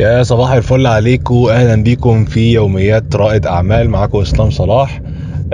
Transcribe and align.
يا 0.00 0.22
صباح 0.22 0.50
الفل 0.52 0.86
عليكم 0.86 1.46
أهلا 1.50 1.82
بيكم 1.82 2.24
في 2.24 2.52
يوميات 2.52 3.16
رائد 3.16 3.46
أعمال 3.46 3.90
معاكم 3.90 4.20
إسلام 4.20 4.50
صلاح. 4.50 5.00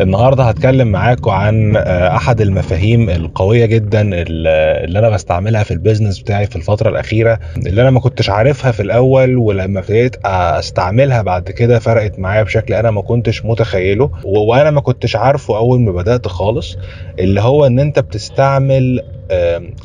النهارده 0.01 0.45
هتكلم 0.45 0.89
معاكم 0.89 1.31
عن 1.31 1.77
آه، 1.77 2.17
أحد 2.17 2.41
المفاهيم 2.41 3.11
القوية 3.11 3.67
جدا 3.67 4.01
اللي 4.13 4.99
أنا 4.99 5.11
بستعملها 5.11 5.63
في 5.63 5.71
البيزنس 5.71 6.19
بتاعي 6.19 6.47
في 6.47 6.57
الفترة 6.57 6.89
الأخيرة 6.91 7.39
اللي 7.57 7.83
أنا 7.83 7.91
ما 7.91 8.01
كنتش 8.01 8.31
عارفها 8.31 8.71
في 8.73 8.81
الأول 8.83 9.37
ولما 9.37 9.81
ابتديت 9.81 10.17
أستعملها 10.25 11.23
بعد 11.23 11.51
كده 11.51 11.79
فرقت 11.79 12.19
معايا 12.19 12.43
بشكل 12.43 12.75
أنا 12.75 12.91
ما 12.91 13.03
كنتش 13.03 13.45
متخيله 13.45 14.11
وأنا 14.25 14.71
ما 14.71 14.81
كنتش 14.81 15.17
عارفه 15.17 15.57
أول 15.57 15.81
ما 15.81 15.93
بدأت 15.93 16.29
خالص 16.29 16.77
اللي 17.19 17.41
هو 17.41 17.67
إن 17.67 17.79
أنت 17.79 17.99
بتستعمل 17.99 19.03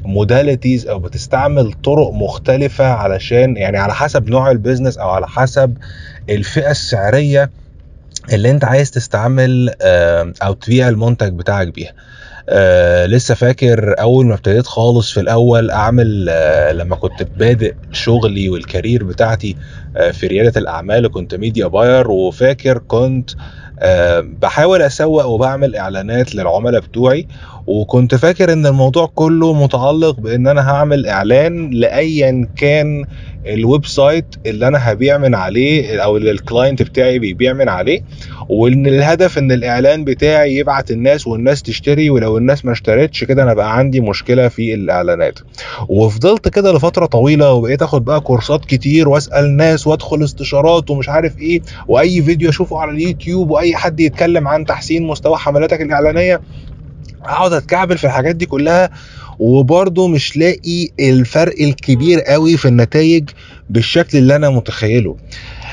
modalities 0.05 0.87
أو 0.87 0.99
بتستعمل 0.99 1.73
طرق 1.73 2.11
مختلفة 2.13 2.85
علشان 2.85 3.57
يعني 3.57 3.77
على 3.77 3.93
حسب 3.93 4.29
نوع 4.29 4.51
ال 4.51 4.56
business 4.56 4.97
أو 4.97 5.09
على 5.09 5.27
حسب 5.27 5.77
الفئة 6.29 6.71
السعرية 6.71 7.49
اللي 8.33 8.51
انت 8.51 8.63
عايز 8.63 8.91
تستعمل 8.91 9.69
أو 10.43 10.53
تبيع 10.53 10.89
المنتج 10.89 11.33
بتاعك 11.33 11.67
بيها. 11.67 11.93
آه 12.49 13.05
لسه 13.05 13.35
فاكر 13.35 13.95
اول 13.99 14.25
ما 14.25 14.33
ابتديت 14.33 14.67
خالص 14.67 15.11
في 15.11 15.19
الأول 15.19 15.71
اعمل 15.71 16.27
آه 16.29 16.71
لما 16.71 16.95
كنت 16.95 17.23
بادئ 17.23 17.75
شغلي 17.91 18.49
وال 18.49 18.63
career 18.63 19.03
بتاعتي 19.03 19.57
آه 19.95 20.11
في 20.11 20.27
ريادة 20.27 20.61
الأعمال 20.61 21.05
وكنت 21.05 21.35
media 21.35 21.67
buyer 21.67 22.11
وفاكر 22.11 22.77
كنت 22.77 23.29
بحاول 24.21 24.81
اسوق 24.81 25.25
وبعمل 25.25 25.75
اعلانات 25.75 26.35
للعملاء 26.35 26.81
بتوعي 26.81 27.27
وكنت 27.71 28.15
فاكر 28.15 28.53
إن 28.53 28.65
الموضوع 28.65 29.11
كله 29.15 29.53
متعلق 29.63 30.19
بإن 30.19 30.47
أنا 30.47 30.69
هعمل 30.71 31.07
إعلان 31.07 31.69
لأيا 31.69 32.47
كان 32.55 33.05
ال 33.45 33.85
website 33.85 34.25
اللي 34.45 34.67
أنا 34.67 34.91
هبيع 34.91 35.17
من 35.17 35.35
عليه 35.35 35.99
أو 36.03 36.17
اللي 36.17 36.31
ال 36.31 36.38
client 36.38 36.81
بتاعي 36.81 37.19
بيبيع 37.19 37.53
من 37.53 37.69
عليه 37.69 38.01
وإن 38.49 38.87
الهدف 38.87 39.37
إن 39.37 39.51
الإعلان 39.51 40.03
بتاعي 40.03 40.55
يبعت 40.55 40.91
الناس 40.91 41.27
والناس 41.27 41.61
تشتري 41.63 42.09
ولو 42.09 42.37
الناس 42.37 42.65
ما 42.65 42.71
اشترتش 42.71 43.23
كده 43.23 43.43
أنا 43.43 43.53
بقى 43.53 43.77
عندي 43.77 43.99
مشكلة 44.01 44.47
في 44.47 44.73
الإعلانات. 44.73 45.39
وفضلت 45.89 46.47
كده 46.49 46.73
لفترة 46.73 47.05
طويلة 47.05 47.53
وبقيت 47.53 47.81
آخد 47.81 48.05
بقى 48.05 48.21
كورسات 48.21 48.65
كتير 48.65 49.09
وأسأل 49.09 49.57
ناس 49.57 49.87
وأدخل 49.87 50.23
استشارات 50.23 50.89
ومش 50.89 51.09
عارف 51.09 51.39
إيه 51.39 51.61
وأي 51.87 52.21
فيديو 52.21 52.49
أشوفه 52.49 52.79
على 52.79 52.91
اليوتيوب 52.91 53.49
وأي 53.49 53.75
حد 53.75 53.99
يتكلم 53.99 54.47
عن 54.47 54.65
تحسين 54.65 55.03
مستوى 55.07 55.37
حملاتك 55.37 55.81
الإعلانية 55.81 56.41
اقعد 57.25 57.53
اتكعبل 57.53 57.97
في 57.97 58.03
الحاجات 58.03 58.35
دي 58.35 58.45
كلها 58.45 58.89
وبرضه 59.39 60.07
مش 60.07 60.37
لاقي 60.37 60.87
الفرق 60.99 61.53
الكبير 61.61 62.21
قوي 62.21 62.57
في 62.57 62.67
النتائج 62.67 63.29
بالشكل 63.69 64.17
اللي 64.17 64.35
أنا 64.35 64.49
متخيله. 64.49 65.15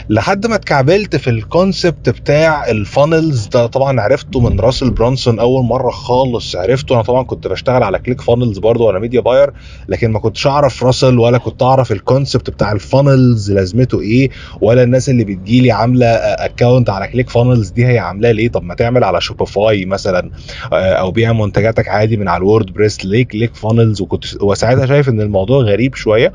لحد 0.08 0.46
ما 0.46 0.54
اتكعبلت 0.54 1.16
في 1.16 1.30
ال 1.30 1.40
concept 1.40 2.08
بتاع 2.08 2.70
ال 2.70 2.80
funnels 2.80 3.46
ده 3.46 3.66
طبعا 3.66 4.00
عرفته 4.00 4.40
من 4.40 4.60
راسل 4.60 4.90
برانسون 4.90 5.38
أول 5.38 5.64
مرة 5.64 5.90
خالص 5.90 6.56
عرفته. 6.56 6.94
أنا 6.94 7.02
طبعا 7.02 7.22
كنت 7.22 7.46
بشتغل 7.48 7.82
على 7.82 7.98
ClickFunnels 7.98 8.58
برضه 8.58 8.84
وأنا 8.84 8.98
media 8.98 9.20
buyer 9.20 9.50
لكن 9.88 10.10
ما 10.12 10.18
كنتش 10.18 10.46
أعرف 10.46 10.84
راسل 10.84 11.18
ولا 11.18 11.38
كنت 11.38 11.62
أعرف 11.62 11.92
ال 11.92 12.00
concept 12.00 12.50
بتاع 12.50 12.72
ال 12.72 12.82
funnels 12.82 13.52
لازمته 13.52 14.00
إيه 14.00 14.30
ولا 14.60 14.82
الناس 14.82 15.08
اللي 15.08 15.24
بتجيلي 15.24 15.72
عاملة 15.72 16.06
account 16.06 16.90
على 16.90 17.08
ClickFunnels 17.08 17.70
دي 17.70 17.86
هي 17.86 17.98
عاملاه 17.98 18.32
ليه. 18.32 18.48
طب 18.48 18.62
ما 18.62 18.74
تعمل 18.74 19.04
على 19.04 19.20
Shopify 19.20 19.84
مثلا 19.84 20.30
أو 20.72 21.10
بيع 21.10 21.32
منتجاتك 21.32 21.88
عادي 21.88 22.16
من 22.16 22.28
على 22.28 22.38
ال 22.38 22.72
WordPress 22.72 23.04
ليه 23.04 23.24
ClickFunnels 23.26 24.00
وكنت 24.00 24.24
وساعتها 24.42 24.86
شايف 24.86 25.08
إن 25.08 25.20
الموضوع 25.20 25.62
غريب 25.62 25.94
شوية. 25.94 26.32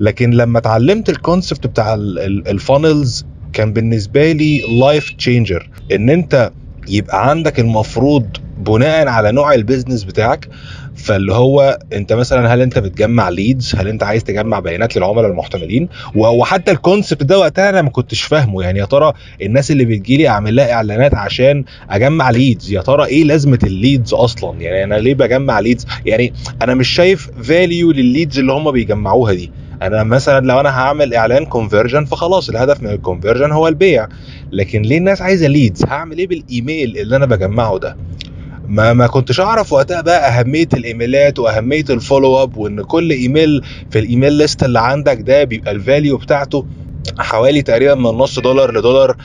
لكن 0.00 0.30
لما 0.30 0.58
اتعلمت 0.58 1.08
ال 1.08 1.15
concept 1.15 1.66
بتاع 1.66 1.94
ال 1.94 2.08
funnels 2.08 3.03
كان 3.52 3.72
بالنسبة 3.72 4.32
لي 4.32 4.62
life 4.80 5.10
changer 5.10 5.70
إن 5.92 6.10
أنت 6.10 6.50
يبقى 6.88 7.30
عندك 7.30 7.60
المفروض 7.60 8.26
بناء 8.58 9.08
على 9.08 9.32
نوع 9.32 9.54
ال 9.54 9.60
business 9.60 10.04
بتاعك 10.04 10.48
فاللي 10.96 11.32
هو 11.34 11.78
أنت 11.92 12.12
مثلا 12.12 12.54
هل 12.54 12.60
أنت 12.60 12.78
بتجمع 12.78 13.28
leads 13.28 13.74
هل 13.76 13.88
أنت 13.88 14.02
عايز 14.02 14.24
تجمع 14.24 14.60
بيانات 14.60 14.96
للعملاء 14.96 15.30
المحتملين؟ 15.30 15.88
وحتى 16.14 16.70
ال 16.70 16.77
concept 16.77 17.22
ده 17.22 17.38
وقتها 17.38 17.68
أنا 17.68 17.82
ما 17.82 17.90
كنتش 17.90 18.22
فاهمه. 18.22 18.62
يعني 18.62 18.78
يا 18.78 18.84
ترى 18.84 19.12
الناس 19.42 19.70
اللي 19.70 19.84
بتجيلي 19.84 20.28
أعمل 20.28 20.56
لها 20.56 20.72
إعلانات 20.72 21.14
عشان 21.14 21.64
أجمع 21.90 22.30
leads 22.30 22.72
يا 22.72 22.80
ترى 22.82 23.04
إيه 23.06 23.24
لازمة 23.24 23.58
ال 23.64 23.72
leads 23.72 24.14
أصلا؟ 24.14 24.60
يعني 24.60 24.84
أنا 24.84 24.94
ليه 24.94 25.14
بجمع 25.14 25.60
leads 25.60 25.86
يعني 26.06 26.32
أنا 26.62 26.74
مش 26.74 26.88
شايف 26.88 27.30
value 27.42 27.92
للل 27.92 28.09
leads 28.09 28.38
اللي 28.38 28.52
هم 28.52 28.70
بيجمعوها 28.70 29.32
دي. 29.32 29.50
أنا 29.82 30.02
مثلا 30.04 30.46
لو 30.46 30.60
أنا 30.60 30.68
هعمل 30.80 31.14
إعلان 31.14 31.44
conversion 31.46 32.04
فخلاص 32.04 32.48
الهدف 32.48 32.82
من 32.82 32.90
ال 32.90 32.96
conversion 32.96 33.52
هو 33.52 33.68
البيع. 33.68 34.08
لكن 34.52 34.82
ليه 34.82 34.98
الناس 34.98 35.22
عايزة 35.22 35.46
leads 35.46 35.84
هعمل 35.88 36.18
إيه 36.18 36.26
بالإيميل 36.26 36.96
اللي 36.98 37.16
أنا 37.16 37.26
بجمعه 37.26 37.78
ده؟ 37.78 37.96
ما 38.68 38.92
ما 38.92 39.06
كنتش 39.06 39.40
أعرف 39.40 39.72
وقتها 39.72 40.00
بقى 40.00 40.28
أهمية 40.40 40.68
الإيميلات 40.74 41.38
وأهمية 41.38 41.84
ال 41.90 41.97
follow 41.97 42.42
up 42.42 42.56
وإن 42.56 42.82
كل 42.82 43.10
إيميل 43.10 43.62
في 43.90 43.98
ال 43.98 44.04
email 44.04 44.32
list 44.32 44.62
اللي 44.62 44.80
عندك 44.80 45.20
ده 45.20 45.44
بيبقى 45.44 45.70
ال 45.70 45.78
value 45.78 46.16
بتاعته 46.16 46.66
حوالي 47.18 47.62
تقريبا 47.62 47.94
من 47.94 48.04
نص 48.04 48.38
دولار 48.38 48.78
لدولار 48.78 49.16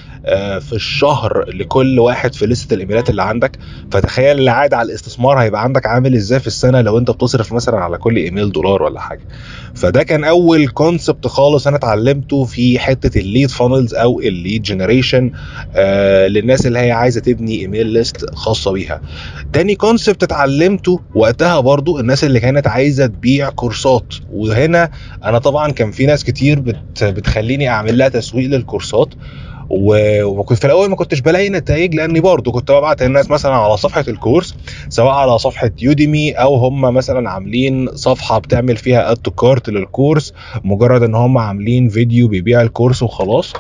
في 0.60 0.74
الشهر 0.74 1.46
لكل 1.54 2.00
واحد 2.00 2.34
في 2.36 2.46
لستة 2.46 2.74
الإيميلات 2.74 3.10
اللي 3.10 3.24
عندك. 3.24 3.52
فتخيل 3.92 4.40
العائد 4.40 4.74
على 4.74 4.90
الاستثمار 4.90 5.40
هيبقى 5.42 5.64
عندك 5.64 5.86
عامل 5.86 6.16
إزاي 6.16 6.40
في 6.40 6.48
السنة 6.48 6.82
لو 6.82 6.98
أنت 6.98 7.12
بتصرف 7.12 7.54
مثلا 7.54 7.78
على 7.80 7.98
كل 7.98 8.16
إيميل 8.16 8.52
دولار 8.52 8.84
ولا 8.84 9.00
حاجة. 9.00 9.22
فده 9.76 10.04
كان 10.04 10.24
أول 10.24 10.68
concept 10.68 11.28
خالص 11.28 11.68
أنا 11.68 11.76
اتعلمته 11.78 12.44
في 12.44 12.80
حتة 12.80 13.20
ال 13.20 13.26
lead 13.26 13.50
funnels 13.50 13.94
أو 13.96 14.20
ال 14.20 14.28
lead 14.28 14.62
generation 14.62 15.32
آه 15.76 16.28
للناس 16.28 16.66
اللي 16.68 16.80
هي 16.80 16.92
عايزة 16.92 17.22
تبني 17.22 17.60
email 17.60 17.88
list 17.88 18.36
خاصة 18.36 18.72
بيها. 18.72 19.02
تاني 19.54 19.76
concept 19.76 20.24
اتعلمته 20.24 21.00
وقتها 21.16 21.60
برضو 21.60 22.00
الناس 22.00 22.24
اللي 22.24 22.40
كانت 22.40 22.68
عايزة 22.68 23.06
تبيع 23.06 23.50
كورسات. 23.50 24.14
وهنا 24.32 24.92
أنا 25.24 25.38
طبعا 25.40 25.72
كان 25.72 25.92
في 25.92 26.06
ناس 26.06 26.24
كتير 26.24 26.60
بت 26.60 27.04
بتخليني 27.04 27.69
أعمل 27.70 27.98
لها 27.98 28.10
تسويق 28.10 28.50
للكورسات. 28.50 29.10
وكنت 29.72 30.60
في 30.60 30.66
الأول 30.66 30.90
ما 30.90 30.96
كنتش 30.96 31.20
بلاقي 31.20 31.50
نتائج 31.50 31.96
لأني 31.96 32.20
برضه 32.20 32.52
كنت 32.52 32.72
ببعت 32.72 33.02
الناس 33.02 33.30
مثلا 33.30 33.54
على 33.54 33.78
صفحة 33.78 34.04
الكورس 34.08 34.56
سواء 34.90 35.14
على 35.14 35.40
صفحة 35.40 35.72
Udemy 35.82 36.32
أو 36.32 36.56
هم 36.56 36.82
مثلا 36.82 37.30
عاملين 37.30 37.96
صفحة 37.96 38.40
بتعمل 38.40 38.78
فيها 38.78 39.12
add 39.12 39.18
to 39.18 39.32
cart 39.32 39.70
للكورس 39.70 40.34
مجرد 40.64 41.04
إن 41.04 41.16
هم 41.16 41.38
عاملين 41.38 41.90
فيديو 41.90 42.28
بيبيع 42.28 42.62
الكورس 42.62 43.04
وخلاص. 43.04 43.54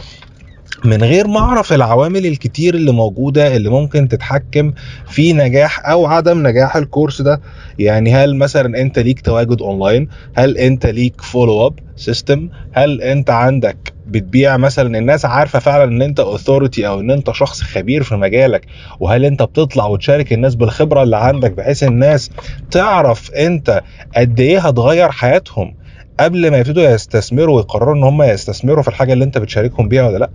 من 0.85 1.03
غير 1.03 1.27
ما 1.27 1.39
أعرف 1.39 1.73
العوامل 1.73 2.25
الكتير 2.25 2.75
اللي 2.75 2.91
موجودة 2.91 3.55
اللي 3.55 3.69
ممكن 3.69 4.07
تتحكم 4.07 4.73
في 5.07 5.33
نجاح 5.33 5.89
أو 5.89 6.05
عدم 6.05 6.47
نجاح 6.47 6.75
الكورس 6.75 7.21
ده. 7.21 7.41
يعني 7.79 8.13
هل 8.13 8.35
مثلا 8.35 8.81
أنت 8.81 8.99
ليك 8.99 9.21
تواجد 9.21 9.61
أونلاين؟ 9.61 10.07
هل 10.35 10.57
أنت 10.57 10.85
ليك 10.85 11.21
follow 11.21 11.67
up 11.67 11.79
system 11.95 12.49
هل 12.71 13.01
أنت 13.01 13.29
عندك 13.29 13.93
بتبيع 14.07 14.57
مثلا 14.57 14.97
الناس 14.97 15.25
عارفة 15.25 15.59
فعلا 15.59 15.83
إن 15.83 16.01
أنت 16.01 16.19
authority 16.19 16.87
أو 16.87 16.99
إن 16.99 17.11
أنت 17.11 17.31
شخص 17.31 17.61
خبير 17.61 18.03
في 18.03 18.15
مجالك؟ 18.15 18.65
وهل 18.99 19.25
أنت 19.25 19.43
بتطلع 19.43 19.85
وتشارك 19.85 20.33
الناس 20.33 20.55
بالخبرة 20.55 21.03
اللي 21.03 21.17
عندك 21.17 21.51
بحيث 21.51 21.83
الناس 21.83 22.29
تعرف 22.71 23.31
أنت 23.31 23.81
قد 24.17 24.39
إيه 24.39 24.59
هتغير 24.59 25.11
حياتهم؟ 25.11 25.75
قبل 26.19 26.51
ما 26.51 26.57
يبتدوا 26.57 26.83
يستثمروا 26.83 27.55
ويقرروا 27.55 27.95
إن 27.95 28.03
هم 28.03 28.21
يستثمروا 28.23 28.81
في 28.83 28.87
الحاجة 28.87 29.13
اللي 29.13 29.23
أنت 29.25 29.37
بتشاركهم 29.37 29.87
بيها 29.87 30.07
ولا 30.07 30.17
لأ 30.17 30.29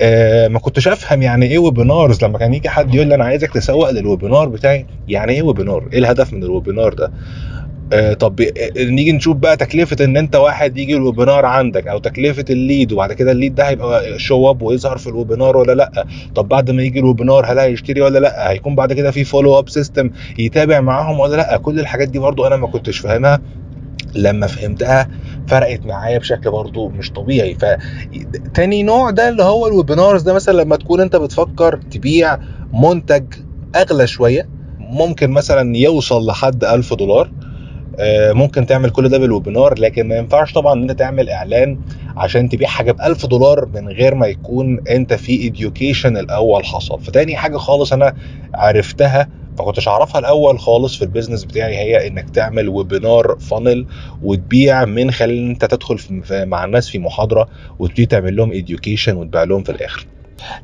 آه 0.00 0.48
ما 0.48 0.58
كنتش 0.58 0.88
أفهم 0.88 1.22
يعني 1.22 1.46
إيه 1.46 1.58
webinars 1.58 2.24
لما 2.24 2.38
كان 2.38 2.54
يجي 2.54 2.68
حد 2.68 2.94
يقول 2.94 3.06
لي 3.06 3.14
أنا 3.14 3.24
عايزك 3.24 3.52
تسوق 3.52 3.90
لل 3.90 4.03
webinar 4.03 4.48
بتاعي 4.48 4.86
يعني 5.08 5.32
إيه 5.32 5.42
webinar 5.42 5.88
إيه 5.92 5.98
الهدف 5.98 6.32
من 6.32 6.42
ال 6.44 6.50
webinar 6.50 6.94
ده؟ 6.94 7.12
آه 7.92 8.12
طب 8.14 8.40
نيجي 8.76 9.12
نشوف 9.12 9.36
بقى 9.36 9.56
تكلفة 9.56 10.04
إن 10.04 10.16
أنت 10.16 10.36
واحد 10.36 10.78
يجي 10.78 10.94
ال 10.96 11.02
webinar 11.02 11.46
عندك 11.46 11.86
أو 11.88 11.98
تكلفة 11.98 12.44
ال 12.50 12.58
lead 12.58 12.92
وبعد 12.92 13.12
كده 13.12 13.32
ال 13.32 13.36
lead 13.36 13.54
ده 13.54 13.68
هيبقى 13.68 14.18
show 14.18 14.50
up 14.50 14.62
ويظهر 14.62 14.98
في 14.98 15.06
ال 15.06 15.12
webinar 15.12 15.56
ولا 15.56 15.72
لأ؟ 15.72 16.06
طب 16.34 16.48
بعد 16.48 16.70
ما 16.70 16.82
يجي 16.82 16.98
ال 17.00 17.06
webinar 17.06 17.46
هل 17.52 17.58
هيشتري 17.58 18.00
ولا 18.00 18.18
لأ؟ 18.18 18.50
هيكون 18.50 18.74
بعد 18.74 18.92
كده 18.92 19.10
في 19.10 19.24
follow 19.24 19.58
up 19.58 19.68
system 19.68 20.10
يتابع 20.38 20.80
معاهم 20.80 21.20
ولا 21.20 21.36
لأ؟ 21.36 21.56
كل 21.56 21.80
الحاجات 21.80 22.08
دي 22.08 22.18
برضو 22.18 22.46
أنا 22.46 22.56
ما 22.56 22.66
كنتش 22.66 22.98
فاهمها. 22.98 23.40
لما 24.16 24.46
فهمتها 24.46 25.08
فرقت 25.46 25.86
معايا 25.86 26.18
بشكل 26.18 26.50
برضو 26.50 26.88
مش 26.88 27.12
طبيعي. 27.12 27.54
فتاني 27.54 28.82
نوع 28.82 29.10
ده 29.10 29.28
اللي 29.28 29.42
هو 29.42 29.66
ال 29.66 29.72
webinars 29.72 30.22
ده 30.22 30.32
مثلا 30.32 30.62
لما 30.62 30.76
تكون 30.76 31.00
انت 31.00 31.16
بتفكر 31.16 31.76
تبيع 31.90 32.38
منتج 32.72 33.24
أغلى 33.76 34.06
شوية 34.06 34.48
ممكن 34.80 35.30
مثلا 35.30 35.76
يوصل 35.76 36.26
لحد 36.26 36.64
1000 36.64 36.94
دولار 36.94 37.30
ممكن 38.32 38.66
تعمل 38.66 38.90
كل 38.90 39.08
ده 39.08 39.18
بال 39.18 39.31
webinar 39.31 39.78
لكن 39.78 40.08
ما 40.08 40.16
ينفعش 40.16 40.52
طبعا 40.52 40.72
إن 40.74 40.82
انت 40.90 40.98
تعمل 40.98 41.30
إعلان 41.30 41.78
عشان 42.16 42.48
تبيع 42.48 42.68
حاجة 42.68 42.92
ب 42.92 42.96
1000 43.00 43.26
دولار 43.26 43.68
من 43.74 43.88
غير 43.88 44.14
ما 44.14 44.26
يكون 44.26 44.80
انت 44.90 45.14
في 45.14 45.46
education 45.46 46.16
الأول 46.16 46.64
حصل. 46.64 47.00
فتاني 47.00 47.36
حاجة 47.36 47.56
خالص 47.56 47.92
أنا 47.92 48.14
عرفتها 48.54 49.28
ما 49.60 49.66
كنتش 49.66 49.88
أعرفها 49.88 50.18
الأول 50.18 50.58
خالص 50.58 50.96
في 50.96 51.02
ال 51.02 51.07
business 51.07 51.44
بتاعي 51.44 51.76
هي 51.76 52.06
إنك 52.06 52.30
تعمل 52.30 52.68
webinar 52.68 53.36
funnel 53.40 53.86
وتبيع 54.22 54.84
من 54.84 55.10
خلال 55.10 55.38
إن 55.38 55.50
أنت 55.50 55.64
تدخل 55.64 55.98
في 55.98 56.44
مع 56.44 56.64
الناس 56.64 56.88
في 56.88 56.98
محاضرة 56.98 57.48
وتبتدي 57.78 58.06
تعمل 58.06 58.36
لهم 58.36 58.52
education 58.52 59.16
وتبيع 59.16 59.42
لهم 59.42 59.62
في 59.62 59.72
الآخر. 59.72 60.06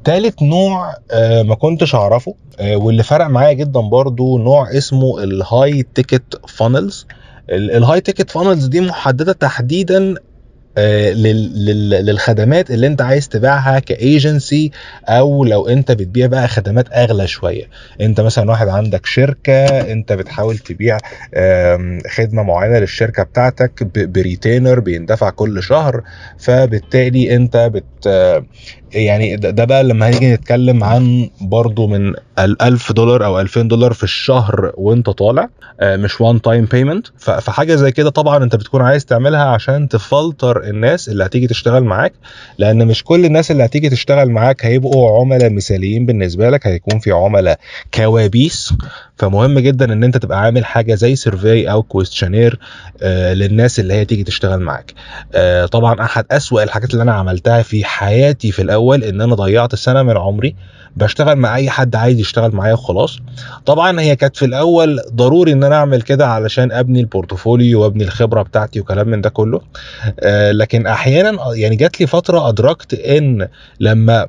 تالت 0.05 0.43
نوع 0.43 0.95
آه، 1.11 1.43
ما 1.43 1.55
كنتش 1.55 1.95
أعرفه 1.95 2.35
آه، 2.61 2.77
واللي 2.77 3.03
فرق 3.03 3.27
معايا 3.27 3.53
جدا 3.53 3.81
برضو 3.81 4.39
نوع 4.39 4.71
اسمه 4.79 5.23
ال 5.25 5.87
high 5.95 6.13
ticket 6.13 6.41
funnels 6.49 7.07
ال 7.51 8.01
high 8.01 8.13
ticket 8.13 8.31
funnels 8.31 8.67
دي 8.67 8.81
محددة 8.81 9.33
تحديدا 9.33 10.15
للخدمات 10.79 12.71
اللي 12.71 12.87
انت 12.87 13.03
عايز 13.03 13.29
تبيعها 13.29 13.79
كأيجنسي 13.79 14.71
أو 15.09 15.45
لو 15.45 15.69
انت 15.69 15.93
بتبيع 15.93 16.27
بقى 16.27 16.49
خدمات 16.49 16.93
أغلى 16.93 17.27
شوية. 17.27 17.65
انت 18.01 18.21
مثلا 18.21 18.51
واحد 18.51 18.69
عندك 18.69 19.07
شركة 19.07 19.65
انت 19.93 20.13
بتحاول 20.13 20.59
تبيع 20.59 20.99
خدمة 22.11 22.43
معينة 22.43 22.79
للشركة 22.79 23.23
بتاعتك 23.23 23.83
ب 23.99 24.08
retainer 24.08 24.81
بيندفع 24.81 25.31
كل 25.31 25.63
شهر 25.63 26.03
فبالتالي 26.39 27.37
انت 27.37 27.57
بت 27.57 27.85
يعني 28.93 29.37
ده 29.37 29.65
بقى 29.65 29.85
لما 29.85 30.09
هنيجي 30.09 30.35
نتكلم 30.35 30.85
عن 30.85 31.31
برضو 31.41 31.87
من 31.87 32.15
ال 32.39 32.63
1000 32.63 32.93
دولار 32.93 33.25
أو 33.25 33.41
2000 33.41 33.63
دولار 33.63 33.93
في 33.93 34.03
الشهر 34.05 34.73
وانت 34.77 35.11
طالع 35.11 35.49
آه، 35.81 35.97
مش 35.97 36.21
one 36.21 36.43
time 36.43 36.65
payment 36.65 37.07
فحاجة 37.19 37.75
زي 37.75 37.93
كده 37.93 38.11
طبعا 38.11 38.45
انت 38.45 38.57
بتكون 38.57 38.83
عايز 38.83 39.05
تعملها 39.05 39.45
عشان 39.45 39.89
تفلتر 39.89 40.65
الناس 40.65 41.09
اللي 41.09 41.25
هتيجي 41.25 41.47
تشتغل 41.47 41.85
معاك 41.85 42.13
لأن 42.59 42.87
مش 42.87 43.05
كل 43.05 43.25
الناس 43.25 43.51
اللي 43.51 43.65
هتيجي 43.65 43.89
تشتغل 43.89 44.31
معاك 44.31 44.65
هيبقوا 44.67 45.21
عملاء 45.21 45.51
مثاليين 45.51 46.07
بالنسبة 46.07 46.51
لك 46.51 46.67
هيكون 46.67 46.99
في 46.99 47.13
عملاء 47.13 47.59
كوابيس. 47.95 48.75
فمهم 49.19 49.59
جدا 49.59 49.93
إن 49.93 50.05
انت 50.05 50.17
تبقى 50.17 50.41
عامل 50.41 50.65
حاجة 50.65 50.95
زي 50.95 51.17
survey 51.17 51.71
أو 51.71 51.83
questionnaire 51.83 52.59
آه 53.03 53.35
للناس 53.35 53.81
اللي 53.81 53.95
هي 53.95 54.05
تيجي 54.05 54.25
تشتغل 54.25 54.61
معاك. 54.61 54.93
آه 55.35 55.67
طبعا 55.67 56.01
أحد 56.05 56.25
أسوأ 56.31 56.63
الحاجات 56.63 56.91
اللي 56.93 57.03
أنا 57.03 57.13
عملتها 57.15 57.63
في 57.63 57.85
حياتي 57.97 58.53
في 58.53 58.63
الأول 58.63 59.05
إن 59.05 59.21
أنا 59.21 59.35
ضيعت 59.35 59.75
سنة 59.75 60.03
من 60.03 60.17
عمري 60.17 60.57
بشتغل 60.97 61.37
مع 61.37 61.57
أي 61.57 61.71
حد 61.71 61.97
عايز 61.97 62.19
يشتغل 62.21 62.55
معايا 62.55 62.73
وخلاص. 62.75 63.19
طبعا 63.67 64.01
هي 64.01 64.17
كانت 64.17 64.37
في 64.37 64.45
الأول 64.45 65.01
ضروري 65.15 65.53
إن 65.53 65.65
أنا 65.65 65.77
أعمل 65.77 66.03
كده 66.03 66.27
علشان 66.27 66.73
أبني 66.73 67.01
البورتفوليو 67.01 67.83
وأبني 67.83 68.05
الخبرة 68.05 68.43
بتاعتي 68.43 68.81
وكلام 68.81 69.09
من 69.09 69.21
ده 69.21 69.29
كله. 69.29 69.61
آه 70.21 70.53
لكن 70.53 70.87
أحيانا 70.87 71.39
يعني 71.55 71.77
جات 71.77 72.01
لي 72.01 72.07
فترة 72.07 72.49
أدركت 72.49 72.95
إن 72.95 73.49
لما 73.81 74.27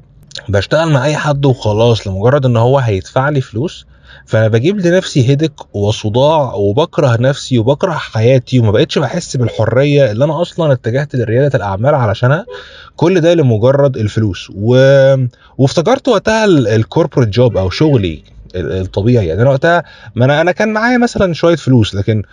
بشتغل 0.49 0.91
مع 0.91 1.05
أي 1.05 1.15
حد 1.15 1.45
وخلاص 1.45 2.07
لمجرد 2.07 2.45
إن 2.45 2.57
هو 2.57 2.79
هيدفع 2.79 3.29
لي 3.29 3.41
فلوس 3.41 3.85
فانا 4.27 4.47
بجيب 4.47 4.79
لنفسي 4.79 5.29
هيدك 5.29 5.75
وصداع 5.75 6.53
وبكره 6.53 7.17
نفسي 7.21 7.59
وبكره 7.59 7.91
حياتي 7.91 8.59
وما 8.59 8.71
بقتش 8.71 8.99
بحس 8.99 9.37
بالحرية 9.37 10.11
اللي 10.11 10.25
أنا 10.25 10.41
أصلا 10.41 10.73
اتجهت 10.73 11.15
لريادة 11.15 11.57
الأعمال 11.57 11.95
علشانها. 11.95 12.45
كل 12.95 13.21
ده 13.21 13.33
لمجرد 13.33 13.97
الفلوس. 13.97 14.47
و... 14.55 14.75
وافتكرت 15.57 16.07
وقتها 16.07 16.45
الكوربريت 16.45 17.29
جوب 17.29 17.57
أو 17.57 17.69
شغلي 17.69 18.23
الطبيعي. 18.55 19.27
يعني 19.27 19.41
أنا 19.41 19.49
وقتها 19.49 19.83
ما 20.15 20.25
أنا 20.25 20.41
أنا 20.41 20.51
كان 20.51 20.73
معايا 20.73 20.97
مثلا 20.97 21.33
شوية 21.33 21.55
فلوس 21.55 21.95
لكن 21.95 22.23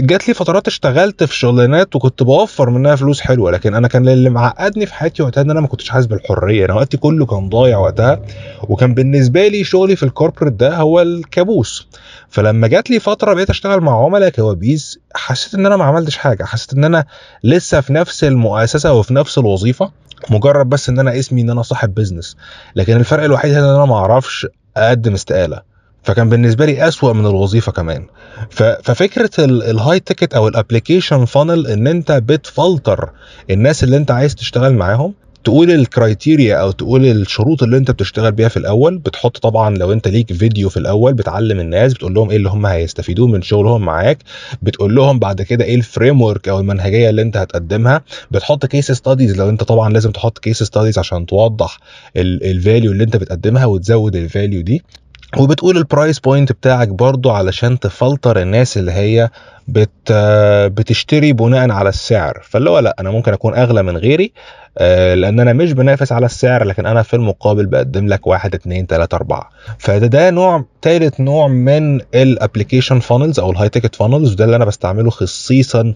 جات 0.00 0.28
لي 0.28 0.34
فترات 0.34 0.66
اشتغلت 0.66 1.24
في 1.24 1.36
شغلانات 1.36 1.96
وكنت 1.96 2.22
بوفر 2.22 2.70
منها 2.70 2.96
فلوس 2.96 3.20
حلوة 3.20 3.50
لكن 3.50 3.74
أنا 3.74 3.88
كان 3.88 4.08
اللي 4.08 4.30
معقدني 4.30 4.86
في 4.86 4.94
حياتي 4.94 5.22
وقتها 5.22 5.40
إن 5.40 5.50
أنا 5.50 5.60
ما 5.60 5.66
كنتش 5.66 5.88
حاسس 5.90 6.06
بالحرية. 6.06 6.64
أنا 6.64 6.74
وقتي 6.74 6.96
كله 6.96 7.26
كان 7.26 7.48
ضايع 7.48 7.78
وقتها 7.78 8.20
وكان 8.62 8.94
بالنسبة 8.94 9.48
لي 9.48 9.64
شغلي 9.64 9.96
في 9.96 10.02
ال 10.02 10.07
corporate 10.07 10.52
ده 10.52 10.76
هو 10.76 11.00
الكابوس. 11.02 11.88
فلما 12.28 12.66
جات 12.68 12.90
لي 12.90 13.00
فترة 13.00 13.34
بقيت 13.34 13.50
أشتغل 13.50 13.80
مع 13.80 14.04
عملاء 14.04 14.28
كوابيس 14.28 14.98
حسيت 15.14 15.54
إن 15.54 15.66
أنا 15.66 15.76
ما 15.76 15.84
عملتش 15.84 16.16
حاجة 16.16 16.44
حسيت 16.44 16.72
إن 16.72 16.84
أنا 16.84 17.04
لسه 17.44 17.80
في 17.80 17.92
نفس 17.92 18.24
المؤسسة 18.24 18.92
وفي 18.92 19.14
نفس 19.14 19.38
الوظيفة 19.38 19.90
مجرد 20.30 20.68
بس 20.68 20.88
إن 20.88 20.98
أنا 20.98 21.18
اسمي 21.18 21.42
إن 21.42 21.50
أنا 21.50 21.62
صاحب 21.62 21.94
business 21.94 22.36
لكن 22.76 22.96
الفرق 22.96 23.24
الوحيد 23.24 23.52
إن 23.54 23.64
أنا 23.64 23.84
ما 23.84 23.94
أعرفش 23.96 24.46
أقدم 24.76 25.14
استقالة. 25.14 25.71
فكان 26.02 26.28
بالنسبة 26.28 26.66
لي 26.66 26.88
أسوأ 26.88 27.12
من 27.12 27.26
الوظيفة 27.26 27.72
كمان. 27.72 28.06
ففكرة 28.50 29.30
ال 29.44 30.00
high 30.00 30.14
ticket 30.14 30.34
أو 30.34 30.48
ال 30.48 30.54
application 30.54 31.24
funnel 31.24 31.66
إن 31.66 31.86
أنت 31.86 32.12
بتفلتر 32.12 33.10
الناس 33.50 33.84
اللي 33.84 33.96
أنت 33.96 34.10
عايز 34.10 34.34
تشتغل 34.34 34.74
معاهم 34.74 35.14
تقول 35.44 35.70
ال 35.70 35.80
criteria 35.80 36.56
أو 36.56 36.70
تقول 36.70 37.06
الشروط 37.06 37.62
اللي 37.62 37.76
أنت 37.76 37.90
بتشتغل 37.90 38.32
بيها 38.32 38.48
في 38.48 38.56
الأول 38.56 38.98
بتحط 38.98 39.38
طبعا 39.38 39.76
لو 39.76 39.92
أنت 39.92 40.08
ليك 40.08 40.32
فيديو 40.32 40.68
في 40.68 40.76
الأول 40.76 41.14
بتعلم 41.14 41.60
الناس 41.60 41.94
بتقول 41.94 42.14
لهم 42.14 42.30
إيه 42.30 42.36
اللي 42.36 42.48
هم 42.48 42.66
هيستفيدوه 42.66 43.26
من 43.26 43.42
شغلهم 43.42 43.82
معاك 43.82 44.18
بتقول 44.62 44.94
لهم 44.94 45.18
بعد 45.18 45.42
كده 45.42 45.64
إيه 45.64 45.74
ال 45.74 46.22
framework 46.22 46.48
أو 46.48 46.60
المنهجية 46.60 47.10
اللي 47.10 47.22
أنت 47.22 47.36
هتقدمها 47.36 48.02
بتحط 48.30 48.66
case 48.66 48.92
studies 48.92 49.36
لو 49.36 49.48
أنت 49.48 49.62
طبعا 49.62 49.92
لازم 49.92 50.10
تحط 50.10 50.38
case 50.38 50.62
studies 50.62 50.98
عشان 50.98 51.26
توضح 51.26 51.78
ال 52.16 52.29
value 52.29 52.92
اللي 52.92 53.04
أنت 53.04 53.16
بتقدمها 53.16 53.64
وتزود 53.64 54.16
ال 54.16 54.24
value 54.24 54.62
دي. 54.62 54.82
وبتقول 55.38 55.76
ال 55.76 55.83
price 55.83 56.18
point 56.18 56.52
بتاعك 56.52 56.88
برضو 56.88 57.30
علشان 57.30 57.78
تفلتر 57.78 58.42
الناس 58.42 58.78
اللي 58.78 58.92
هي 58.92 59.30
بت 59.68 60.12
بتشتري 60.66 61.32
بناء 61.32 61.70
على 61.70 61.88
السعر. 61.88 62.40
فاللي 62.42 62.70
هو 62.70 62.78
لأ 62.78 62.96
أنا 63.00 63.10
ممكن 63.10 63.32
أكون 63.32 63.54
أغلى 63.54 63.82
من 63.82 63.96
غيري 63.96 64.32
آه، 64.78 65.14
لأن 65.14 65.40
أنا 65.40 65.52
مش 65.52 65.72
بنافس 65.72 66.12
على 66.12 66.26
السعر 66.26 66.64
لكن 66.64 66.86
أنا 66.86 67.02
في 67.02 67.14
المقابل 67.14 67.66
بقدم 67.66 68.08
لك 68.08 68.26
واحد 68.26 68.54
اتنين 68.54 68.86
تلاتة 68.86 69.14
أربعة. 69.14 69.50
فده 69.78 70.06
ده 70.06 70.30
نوع 70.30 70.64
تالت 70.82 71.20
نوع 71.20 71.48
من 71.48 72.00
ال 72.14 72.21
application 72.21 73.00
funnels 73.00 73.40
أو 73.40 73.50
ال 73.50 73.68
high 73.68 73.78
ticket 73.78 73.94
funnels 73.94 74.32
وده 74.32 74.44
اللي 74.44 74.56
أنا 74.56 74.64
بستعمله 74.64 75.10
خصيصا 75.10 75.94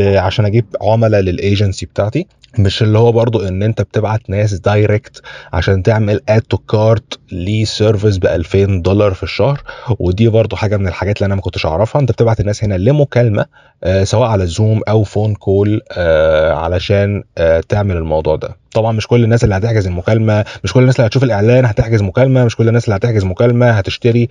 عشان 0.00 0.44
أجيب 0.44 0.64
عملاء 0.82 1.20
للايجنسي 1.20 1.86
بتاعتي. 1.86 2.26
مش 2.58 2.82
اللي 2.82 2.98
هو 2.98 3.12
برضو 3.12 3.48
إن 3.48 3.62
أنت 3.62 3.82
بتبعت 3.82 4.30
ناس 4.30 4.54
direct 4.54 5.22
عشان 5.52 5.82
تعمل 5.82 6.20
add 6.28 6.40
to 6.42 6.56
cart 6.58 7.18
ل 7.32 7.43
service 7.43 8.18
ب 8.18 8.26
2000 8.26 8.64
دولار 8.82 9.14
في 9.14 9.22
الشهر. 9.22 9.62
ودي 9.98 10.28
برضو 10.28 10.56
حاجة 10.56 10.76
من 10.76 10.88
الحاجات 10.88 11.16
اللي 11.16 11.26
أنا 11.26 11.34
ما 11.34 11.40
كنتش 11.40 11.66
أعرفها. 11.66 12.00
أنت 12.00 12.12
بتبعت 12.12 12.40
الناس 12.40 12.64
هنا 12.64 12.74
لمكالمة 12.74 13.46
آه 13.84 14.04
سواء 14.04 14.28
على 14.28 14.46
Zoom 14.46 14.80
أو 14.88 15.02
phone 15.04 15.34
call 15.34 15.80
آه 15.92 16.52
علشان 16.54 17.22
آه 17.38 17.60
تعمل 17.68 17.96
الموضوع 17.96 18.36
ده. 18.36 18.56
طبعا 18.74 18.92
مش 18.92 19.06
كل 19.06 19.24
الناس 19.24 19.44
اللي 19.44 19.54
هتحجز 19.54 19.86
المكالمة 19.86 20.44
مش 20.64 20.72
كل 20.72 20.80
الناس 20.80 20.96
اللي 20.96 21.06
هتشوف 21.06 21.24
الإعلان 21.24 21.64
هتحجز 21.64 22.02
مكالمة 22.02 22.44
مش 22.44 22.56
كل 22.56 22.68
الناس 22.68 22.84
اللي 22.84 22.96
هتحجز 22.96 23.24
مكالمة 23.24 23.70
هتشتري 23.70 24.28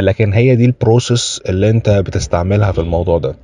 لكن 0.00 0.32
هي 0.32 0.56
دي 0.56 0.64
ال 0.64 0.74
process 0.74 1.40
اللي 1.48 1.70
أنت 1.70 1.90
بتستعملها 1.90 2.72
في 2.72 2.78
الموضوع 2.80 3.18
ده. 3.18 3.34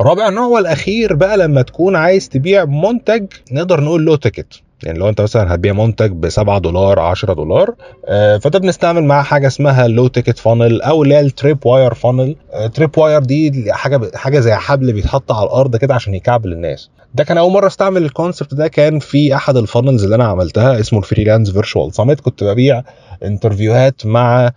رابع 0.00 0.28
نوع 0.28 0.46
والأخير 0.46 1.14
بقى 1.14 1.36
لما 1.36 1.62
تكون 1.62 1.96
عايز 1.96 2.28
تبيع 2.28 2.64
منتج 2.64 3.26
نقدر 3.52 3.80
نقول 3.80 4.04
low 4.04 4.14
ticket 4.16 4.60
يعني 4.82 4.98
لو 4.98 5.08
أنت 5.08 5.20
مثلا 5.20 5.54
هتبيع 5.54 5.72
منتج 5.72 6.10
ب 6.12 6.28
7 6.28 6.58
دولار 6.58 6.98
10 7.00 7.32
دولار 7.32 7.74
آه، 8.08 8.38
فأنت 8.38 8.56
بنستعمل 8.56 9.04
معاه 9.04 9.22
حاجة 9.22 9.46
اسمها 9.46 9.88
low 9.88 10.06
ticket 10.08 10.38
funnel 10.38 10.82
أو 10.82 11.02
اللي 11.02 11.14
هي 11.14 11.20
ال 11.20 11.29
trip 11.29 11.66
wire 11.66 11.94
funnel 11.94 12.36
trip 12.74 12.98
wire 12.98 13.22
دي 13.22 13.72
حاجة 13.72 14.10
حاجة 14.14 14.40
زي 14.40 14.54
حبل 14.54 14.92
بيتحط 14.92 15.32
على 15.32 15.46
الأرض 15.46 15.76
كده 15.76 15.94
عشان 15.94 16.14
يكعبل 16.14 16.52
الناس. 16.52 16.90
ده 17.14 17.24
كان 17.24 17.38
أول 17.38 17.52
مرة 17.52 17.66
أستعمل 17.66 18.04
ال 18.04 18.10
concept 18.10 18.54
ده. 18.54 18.68
كان 18.68 18.98
في 18.98 19.34
أحد 19.34 19.56
ال 19.56 19.62
funnels 19.62 20.04
اللي 20.04 20.14
أنا 20.16 20.24
عملتها 20.24 20.80
اسمه 20.80 20.98
ال 20.98 21.03
freelance 21.03 21.50
virtual 21.50 21.94
summit 21.94 22.20
كنت 22.20 22.44
ببيع 22.44 22.82
interview 23.24 23.91
هات 23.91 24.06
مع 24.06 24.52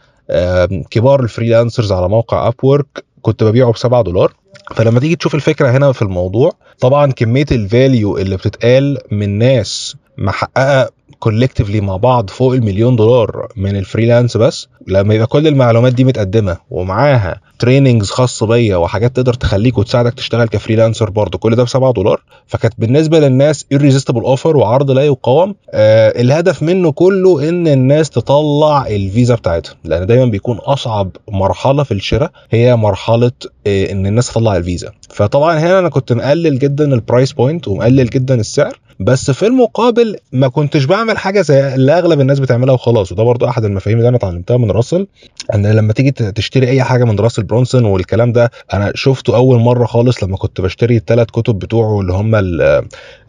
كبار 0.91 1.19
ال 1.23 1.29
freelancers 1.29 1.91
على 1.91 2.09
موقع 2.09 2.47
اب 2.47 2.81
كنت 3.21 3.43
ببيعه 3.43 3.71
ب 3.71 3.77
7 3.77 4.01
دولار. 4.01 4.33
فلما 4.75 4.99
تيجي 4.99 5.15
تشوف 5.15 5.35
الفكرة 5.35 5.69
هنا 5.69 5.91
في 5.91 6.01
الموضوع 6.01 6.51
طبعا 6.79 7.11
كمية 7.11 7.45
ال 7.51 7.62
value 7.62 8.17
اللي 8.17 8.37
بتتقال 8.37 8.97
من 9.11 9.37
ناس 9.37 9.95
محققة 10.25 10.89
collectively 11.19 11.81
مع 11.81 11.95
بعض 11.97 12.29
فوق 12.29 12.53
المليون 12.53 12.95
دولار 12.95 13.47
من 13.55 13.75
ال 13.75 13.81
freelance 13.81 14.37
بس. 14.37 14.67
لما 14.87 15.13
يبقى 15.13 15.27
كل 15.27 15.47
المعلومات 15.47 15.93
دي 15.93 16.03
متقدمة 16.03 16.57
ومعاها 16.71 17.41
trainings 17.59 18.09
خاصه 18.09 18.45
بيا 18.45 18.75
وحاجات 18.77 19.15
تقدر 19.15 19.33
تخليك 19.33 19.77
وتساعدك 19.77 20.13
تشتغل 20.13 20.47
ك 20.47 20.53
freelancer 20.53 21.09
برضه 21.09 21.37
كل 21.37 21.55
ده 21.55 21.63
ب 21.63 21.67
7 21.67 21.93
دولار. 21.93 22.21
فكانت 22.47 22.73
بالنسبة 22.77 23.19
للناس 23.19 23.65
irresistible 23.73 24.15
offer 24.25 24.57
وعرض 24.57 24.91
لا 24.91 25.01
يقاوم 25.01 25.55
آه 25.71 26.21
الهدف 26.21 26.63
منه 26.63 26.91
كله 26.91 27.49
إن 27.49 27.67
الناس 27.67 28.09
تطلع 28.09 28.87
الفيزا 28.87 29.35
بتاعتها. 29.35 29.75
لأن 29.83 30.05
دايما 30.07 30.25
بيكون 30.25 30.57
أصعب 30.57 31.09
مرحلة 31.31 31.83
في 31.83 31.93
الشراء 31.93 32.31
هي 32.51 32.75
مرحلة 32.75 33.31
آه 33.67 33.91
إن 33.91 34.05
الناس 34.05 34.27
تطلع 34.31 34.57
الفيزا. 34.57 34.91
فطبعا 35.09 35.59
هنا 35.59 35.79
أنا 35.79 35.89
كنت 35.89 36.13
مقلل 36.13 36.59
جدا 36.59 36.93
ال 36.93 37.00
price 37.00 37.33
point 37.33 37.67
ومقلل 37.67 38.09
جدا 38.09 38.35
السعر. 38.35 38.79
بس 39.01 39.31
في 39.31 39.47
المقابل 39.47 40.15
ما 40.31 40.47
كنتش 40.47 40.85
بعمل 40.85 41.17
حاجة 41.17 41.41
زي 41.41 41.75
اللي 41.75 41.97
أغلب 41.97 42.21
الناس 42.21 42.39
بتعملها 42.39 42.73
وخلاص 42.73 43.11
وده 43.11 43.23
برضو 43.23 43.45
أحد 43.47 43.65
المفاهيم 43.65 43.97
اللي 43.97 44.07
أنا 44.09 44.17
اتعلمتها 44.17 44.57
من 44.57 44.71
راسل 44.71 45.07
إن 45.55 45.67
لما 45.67 45.93
تيجي 45.93 46.11
تشتري 46.11 46.67
أي 46.69 46.83
حاجة 46.83 47.03
من 47.03 47.19
راسل 47.19 47.43
برونسون 47.43 47.85
والكلام 47.85 48.31
ده 48.31 48.51
أنا 48.73 48.91
شفته 48.95 49.35
أول 49.35 49.59
مرة 49.59 49.85
خالص 49.85 50.23
لما 50.23 50.37
كنت 50.37 50.61
بشتري 50.61 50.97
الثلاث 50.97 51.27
كتب 51.27 51.59
بتوعه 51.59 52.01
اللي 52.01 52.13
هم 52.13 52.35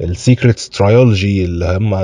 ال 0.00 0.09
secrets 0.09 0.68
trilogy 0.68 1.44
اللي 1.44 1.66
هم 1.80 1.94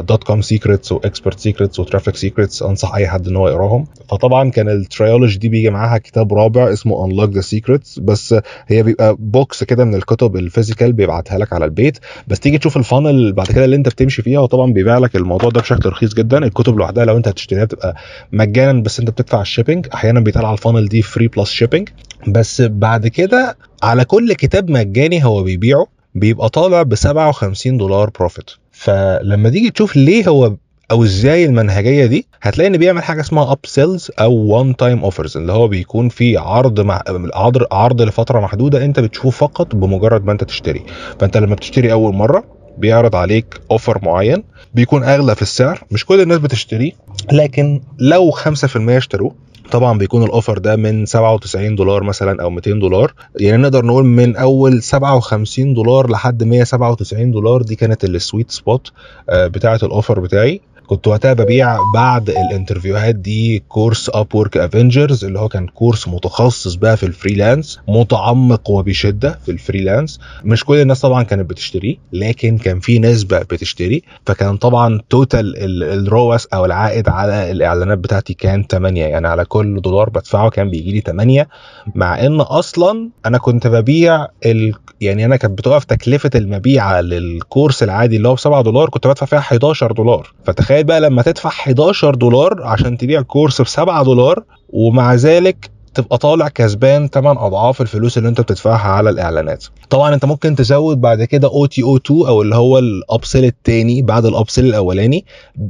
DotCom 0.00 0.42
Secrets 0.42 0.92
و 0.92 0.99
Expert 0.99 1.38
Secrets 1.40 1.80
و 1.80 1.84
Traffic 1.84 2.16
Secrets 2.16 2.62
أنصح 2.62 2.94
أي 2.94 3.08
حد 3.08 3.28
إن 3.28 3.36
هو 3.36 3.48
يقراهم. 3.48 3.86
فطبعا 4.10 4.50
كان 4.50 4.68
ال 4.68 4.77
trilogy 4.77 5.38
دي 5.38 5.48
بيجي 5.48 5.70
معاها 5.70 5.98
كتاب 5.98 6.34
رابع 6.34 6.72
اسمه 6.72 7.04
Unlock 7.06 7.30
the 7.34 7.40
Secrets 7.40 7.98
بس 7.98 8.34
هي 8.66 8.82
بيبقى 8.82 9.16
box 9.18 9.64
كده 9.64 9.84
من 9.84 9.94
الكتب 9.94 10.36
ال 10.36 10.42
physical 10.42 10.92
بيبعتها 10.92 11.38
لك 11.38 11.52
على 11.52 11.64
البيت 11.64 11.98
بس 12.28 12.35
تيجي 12.38 12.58
تشوف 12.58 12.76
ال 12.76 12.84
funnel 12.84 13.32
بعد 13.32 13.46
كده 13.46 13.64
اللي 13.64 13.76
انت 13.76 13.88
بتمشي 13.88 14.22
فيها 14.22 14.40
وطبعا 14.40 14.72
بيبيع 14.72 14.98
لك 14.98 15.16
الموضوع 15.16 15.50
ده 15.50 15.60
بشكل 15.60 15.88
رخيص 15.88 16.14
جدا. 16.14 16.38
الكتب 16.38 16.76
لوحدها 16.76 17.04
لو 17.04 17.16
انت 17.16 17.28
هتشتريها 17.28 17.64
بتبقى 17.64 17.96
مجانا 18.32 18.82
بس 18.82 19.00
انت 19.00 19.10
بتدفع 19.10 19.40
ال 19.40 19.45
shipping 19.45 19.86
أحيانا 19.94 20.24
على 20.36 20.52
ال 20.52 20.57
funnel 20.57 20.88
دي 20.88 21.02
free 21.02 21.28
plus 21.28 21.50
shipping 21.50 21.88
بس 22.28 22.62
بعد 22.62 23.06
كده 23.06 23.56
على 23.82 24.04
كل 24.04 24.32
كتاب 24.32 24.70
مجاني 24.70 25.24
هو 25.24 25.42
بيبيعه 25.42 25.86
بيبقى 26.14 26.48
طالع 26.48 26.82
ب 26.82 26.94
57 26.94 27.76
دولار 27.76 28.10
profit 28.10 28.50
فلما 28.72 29.48
تيجي 29.50 29.70
تشوف 29.70 29.96
ليه 29.96 30.28
هو 30.28 30.54
أو 30.90 31.04
إزاي 31.04 31.44
المنهجية 31.44 32.06
دي 32.06 32.26
هتلاقي 32.42 32.68
إن 32.68 32.76
بيعمل 32.76 33.02
حاجة 33.02 33.20
اسمها 33.20 33.52
upsells 33.52 34.10
أو 34.20 34.32
one 34.34 34.76
time 34.76 35.04
offers 35.04 35.36
اللي 35.36 35.52
هو 35.52 35.68
بيكون 35.68 36.08
في 36.08 36.36
عرض 36.36 36.80
مع 36.80 37.02
عرض 37.34 37.62
عرض 37.72 38.02
لفترة 38.02 38.40
محدودة 38.40 38.84
أنت 38.84 39.00
بتشوفه 39.00 39.46
فقط 39.46 39.74
بمجرد 39.74 40.24
ما 40.24 40.32
أنت 40.32 40.44
تشتري. 40.44 40.82
فأنت 41.20 41.36
لما 41.36 41.54
بتشتري 41.54 41.92
أول 41.92 42.14
مرة 42.14 42.44
بيعرض 42.78 43.16
عليك 43.16 43.60
offer 43.70 43.98
معين 44.02 44.44
بيكون 44.74 45.04
أغلى 45.04 45.34
في 45.34 45.42
السعر 45.42 45.80
مش 45.90 46.06
كل 46.06 46.20
الناس 46.20 46.38
بتشتريه 46.38 46.92
لكن 47.32 47.80
لو 47.98 48.30
5% 48.30 48.44
اشتروه 48.76 49.34
طبعا 49.72 49.98
بيكون 49.98 50.22
ال 50.22 50.28
offer 50.28 50.58
ده 50.58 50.76
من 50.76 51.06
97 51.06 51.76
دولار 51.76 52.02
مثلا 52.02 52.42
أو 52.42 52.50
200 52.50 52.70
دولار. 52.70 53.14
يعني 53.40 53.62
نقدر 53.62 53.84
نقول 53.86 54.04
من 54.04 54.36
أول 54.36 54.82
57 54.82 55.74
دولار 55.74 56.10
لحد 56.10 56.42
197 56.44 57.30
دولار 57.30 57.62
دي 57.62 57.74
كانت 57.74 58.04
ال 58.04 58.12
sweet 58.12 58.50
spot 58.50 58.92
بتاعة 59.32 59.80
ال 59.82 59.88
offer 59.88 60.20
بتاعي. 60.20 60.60
كنت 60.86 61.06
وقتها 61.06 61.32
ببيع 61.32 61.78
بعد 61.94 62.30
ال 62.30 62.37
interview 62.37 63.00
هات 63.00 63.14
دي 63.14 63.58
course 63.68 64.10
Upwork 64.14 64.56
Avengers 64.56 65.24
اللي 65.24 65.38
هو 65.38 65.48
كان 65.48 65.66
course 65.66 66.08
متخصص 66.08 66.74
بقى 66.74 66.96
في 66.96 67.06
ال 67.06 67.13
freelance 67.13 67.78
متعمق 67.88 68.70
وبشدة 68.70 69.38
في 69.44 69.50
ال 69.50 69.56
freelance. 69.56 70.20
مش 70.44 70.64
كل 70.64 70.76
الناس 70.80 71.00
طبعا 71.00 71.22
كانت 71.22 71.50
بتشتريه 71.50 71.96
لكن 72.12 72.58
كان 72.58 72.80
في 72.80 72.98
نسبه 72.98 73.38
بتشتري. 73.38 74.02
فكان 74.26 74.56
طبعا 74.56 75.00
total 75.10 75.54
ال 75.82 75.95
ROAS 75.95 76.46
أو 76.46 76.64
العائد 76.64 77.08
على 77.08 77.50
الإعلانات 77.50 77.98
بتاعتي 77.98 78.34
كان 78.34 78.64
8 78.70 79.04
يعني 79.04 79.28
على 79.28 79.44
كل 79.44 79.80
دولار 79.80 80.10
بدفعه 80.10 80.50
كان 80.50 80.70
بيجي 80.70 80.92
لي 80.92 81.00
8 81.00 81.48
مع 81.94 82.26
إن 82.26 82.40
أصلا 82.40 83.08
أنا 83.26 83.38
كنت 83.38 83.66
ببيع 83.66 84.26
ال... 84.46 84.74
يعني 85.00 85.24
أنا 85.24 85.36
كانت 85.36 85.58
بتقف 85.58 85.84
تكلفة 85.84 86.30
المبيعة 86.34 87.00
لل 87.00 87.20
course 87.20 87.82
العادي 87.82 88.16
اللي 88.16 88.28
هو 88.28 88.34
ب 88.34 88.38
7 88.38 88.62
دولار 88.62 88.88
كنت 88.88 89.06
بدفع 89.06 89.26
فيها 89.26 89.38
11 89.38 89.92
دولار. 89.92 90.32
فتخيل 90.44 90.75
بقى 90.84 91.00
لما 91.00 91.22
تدفع 91.22 91.48
11 91.48 92.14
دولار 92.14 92.62
عشان 92.62 92.98
تبيع 92.98 93.22
course 93.22 93.60
ب 93.62 93.66
7 93.66 94.02
دولار 94.02 94.42
ومع 94.70 95.14
ذلك 95.14 95.70
تبقى 95.94 96.18
طالع 96.18 96.48
كسبان 96.48 97.08
8 97.08 97.46
أضعاف 97.46 97.80
الفلوس 97.80 98.18
اللي 98.18 98.28
انت 98.28 98.40
بتدفعها 98.40 98.88
على 98.88 99.10
الإعلانات. 99.10 99.64
طبعا 99.90 100.14
انت 100.14 100.24
ممكن 100.24 100.54
تزود 100.56 101.00
بعد 101.00 101.24
كده 101.24 101.48
OTO 101.48 101.96
2 101.96 102.26
أو 102.26 102.42
اللي 102.42 102.56
هو 102.56 102.78
ال 102.78 102.87
upsell 102.87 103.44
الثاني 103.44 104.02
بعد 104.02 104.24
ال 104.24 104.30
upsell 104.30 104.64
الأولاني. 104.66 105.24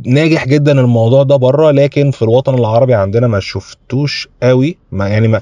ناجح 0.07 0.47
جدا 0.47 0.81
الموضوع 0.81 1.23
ده 1.23 1.37
بره 1.37 1.71
لكن 1.71 2.11
في 2.11 2.23
الوطن 2.23 2.55
العربي 2.55 2.95
عندنا 2.95 3.27
ما 3.27 3.41
شفتوش 3.41 4.29
قوي. 4.43 4.79
ما 4.97 5.09
يعني 5.09 5.29
ما 5.29 5.41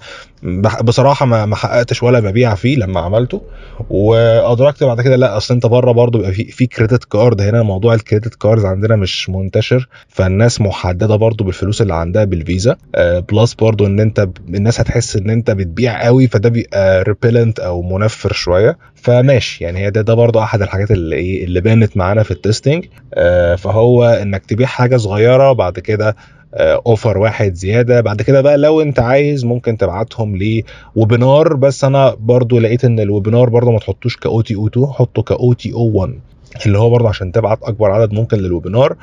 بصراحة 0.83 1.27
ما 1.27 1.47
ما 1.47 1.57
حققتش 1.57 2.03
ولا 2.03 2.21
مبيع 2.21 2.55
فيه 2.55 2.77
لما 2.77 3.01
عملته 3.01 3.43
وأدركت 3.91 4.85
بعد 4.85 5.01
كده 5.01 5.17
لا 5.17 5.37
أصل 5.37 5.55
أنت 5.55 5.67
بره 5.67 5.93
برضه 5.93 6.19
بيبقى 6.19 6.33
في 6.33 6.45
في 6.45 6.67
credit 6.67 7.05
card 7.05 7.41
هنا 7.41 7.63
موضوع 7.63 7.95
ال 7.95 8.00
credit 8.00 8.35
card 8.35 8.65
عندنا 8.65 8.97
مش 8.97 9.31
منتشر 9.31 9.89
فالناس 10.09 10.61
محددة 10.61 11.17
برضه 11.17 11.45
بالفلوس 11.45 11.83
اللي 11.83 11.95
عندها 11.95 12.25
بالفيزا 12.25 12.77
plus 13.33 13.55
برضه 13.55 13.87
إن 13.87 14.01
أنت 14.01 14.29
الناس 14.49 14.81
هتحس 14.81 15.17
إن 15.17 15.31
أنت 15.31 15.51
بتبيع 15.51 16.05
قوي 16.05 16.27
فده 16.27 16.49
بيبقى 16.49 17.03
repellent 17.03 17.61
أو 17.61 17.83
منفر 17.83 18.33
شوية 18.33 18.79
فماشي 18.95 19.65
يعني 19.65 19.79
هي 19.79 19.91
ده 19.91 20.01
ده 20.01 20.15
برضه 20.15 20.43
أحد 20.43 20.63
الحاجات 20.63 20.91
اللي 20.91 21.17
إيه 21.17 21.45
اللي 21.45 21.61
بانت 21.61 21.97
معانا 21.97 22.23
في 22.23 22.31
ال 22.31 22.38
testing 22.38 22.85
فهو 23.59 24.05
إنك 24.05 24.47
تبيع 24.47 24.67
حاجة 24.67 24.97
صغيرة 24.97 25.53
بعد 25.53 25.79
كده 25.79 26.17
offer 26.61 27.19
واحد 27.19 27.55
زيادة. 27.55 28.01
بعد 28.01 28.23
كده 28.23 28.41
بقى 28.41 28.59
لو 28.59 28.81
انت 28.81 29.01
عايز 29.01 29.45
ممكن 29.45 29.77
تبعتهم 29.77 30.37
ل 30.97 31.04
webinar 31.04 31.57
بس 31.57 31.85
أنا 31.85 32.17
برضو 32.21 32.59
لقيت 32.59 32.85
إن 32.85 33.01
ال 33.01 33.07
webinar 33.07 33.49
برضو 33.49 33.73
ما 33.73 33.79
تحطوش 33.79 34.17
ك 34.17 34.41
OTO 34.41 34.67
2 34.67 34.87
حطه 34.87 35.23
ك 35.23 35.53
OTO 35.53 35.91
1 35.95 36.15
اللي 36.67 36.79
هو 36.79 36.91
برضه 36.91 37.09
عشان 37.09 37.33
تبعت 37.33 37.59
أكبر 37.63 37.91
عدد 37.91 38.13
ممكن 38.15 38.37
لل 38.39 38.52
webinar 38.52 38.97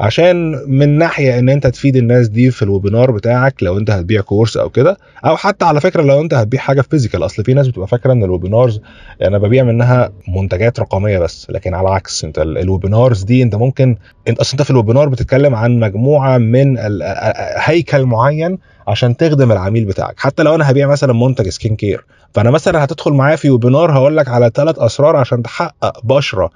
عشان 0.00 0.52
من 0.66 0.98
ناحية 0.98 1.38
إن 1.38 1.48
أنت 1.48 1.66
تفيد 1.66 1.96
الناس 1.96 2.28
دي 2.28 2.50
في 2.50 2.62
ال 2.62 2.68
webinar 2.68 3.10
بتاعك 3.10 3.62
لو 3.62 3.78
أنت 3.78 3.90
هتبيع 3.90 4.20
course 4.20 4.56
أو 4.56 4.70
كده 4.70 4.96
أو 5.26 5.36
حتى 5.36 5.64
على 5.64 5.80
فكرة 5.80 6.02
لو 6.02 6.20
أنت 6.20 6.34
هتبيع 6.34 6.60
حاجة 6.60 6.80
physical 6.80 7.24
أصل 7.24 7.44
في 7.44 7.54
ناس 7.54 7.68
بتبقى 7.68 7.88
فاكرة 7.88 8.12
إن 8.12 8.24
ال 8.24 8.30
webinars 8.30 8.80
أنا 9.22 9.38
ببيع 9.38 9.64
منها 9.64 10.12
منتجات 10.28 10.80
رقمية 10.80 11.18
بس 11.18 11.46
لكن 11.50 11.74
على 11.74 11.88
العكس 11.88 12.24
أنت 12.24 12.38
ال 12.38 12.47
webinars 12.47 13.22
دي 13.22 13.42
أنت 13.42 13.54
ممكن 13.54 13.96
أنت 14.28 14.38
أصل 14.38 14.50
أنت 14.52 14.62
في 14.62 14.70
ال 14.70 14.75
webinar 14.75 15.08
بتتكلم 15.08 15.54
عن 15.54 15.80
مجموعة 15.80 16.38
من 16.38 16.76
هيكل 17.56 18.04
معين 18.04 18.58
عشان 18.88 19.16
تخدم 19.16 19.52
العميل 19.52 19.84
بتاعك. 19.84 20.14
حتى 20.20 20.42
لو 20.42 20.54
أنا 20.54 20.70
هبيع 20.70 20.86
مثلا 20.86 21.12
منتج 21.12 21.48
skin 21.48 21.76
care 21.76 22.04
فأنا 22.34 22.50
مثلا 22.50 22.84
هتدخل 22.84 23.12
معايا 23.12 23.36
في 23.36 23.50
webinar 23.50 23.92
هقول 23.92 24.16
لك 24.16 24.28
على 24.28 24.50
ثلاث 24.54 24.78
أسرار 24.78 25.16
عشان 25.16 25.42
تحقق 25.42 26.06
بشرة. 26.06 26.50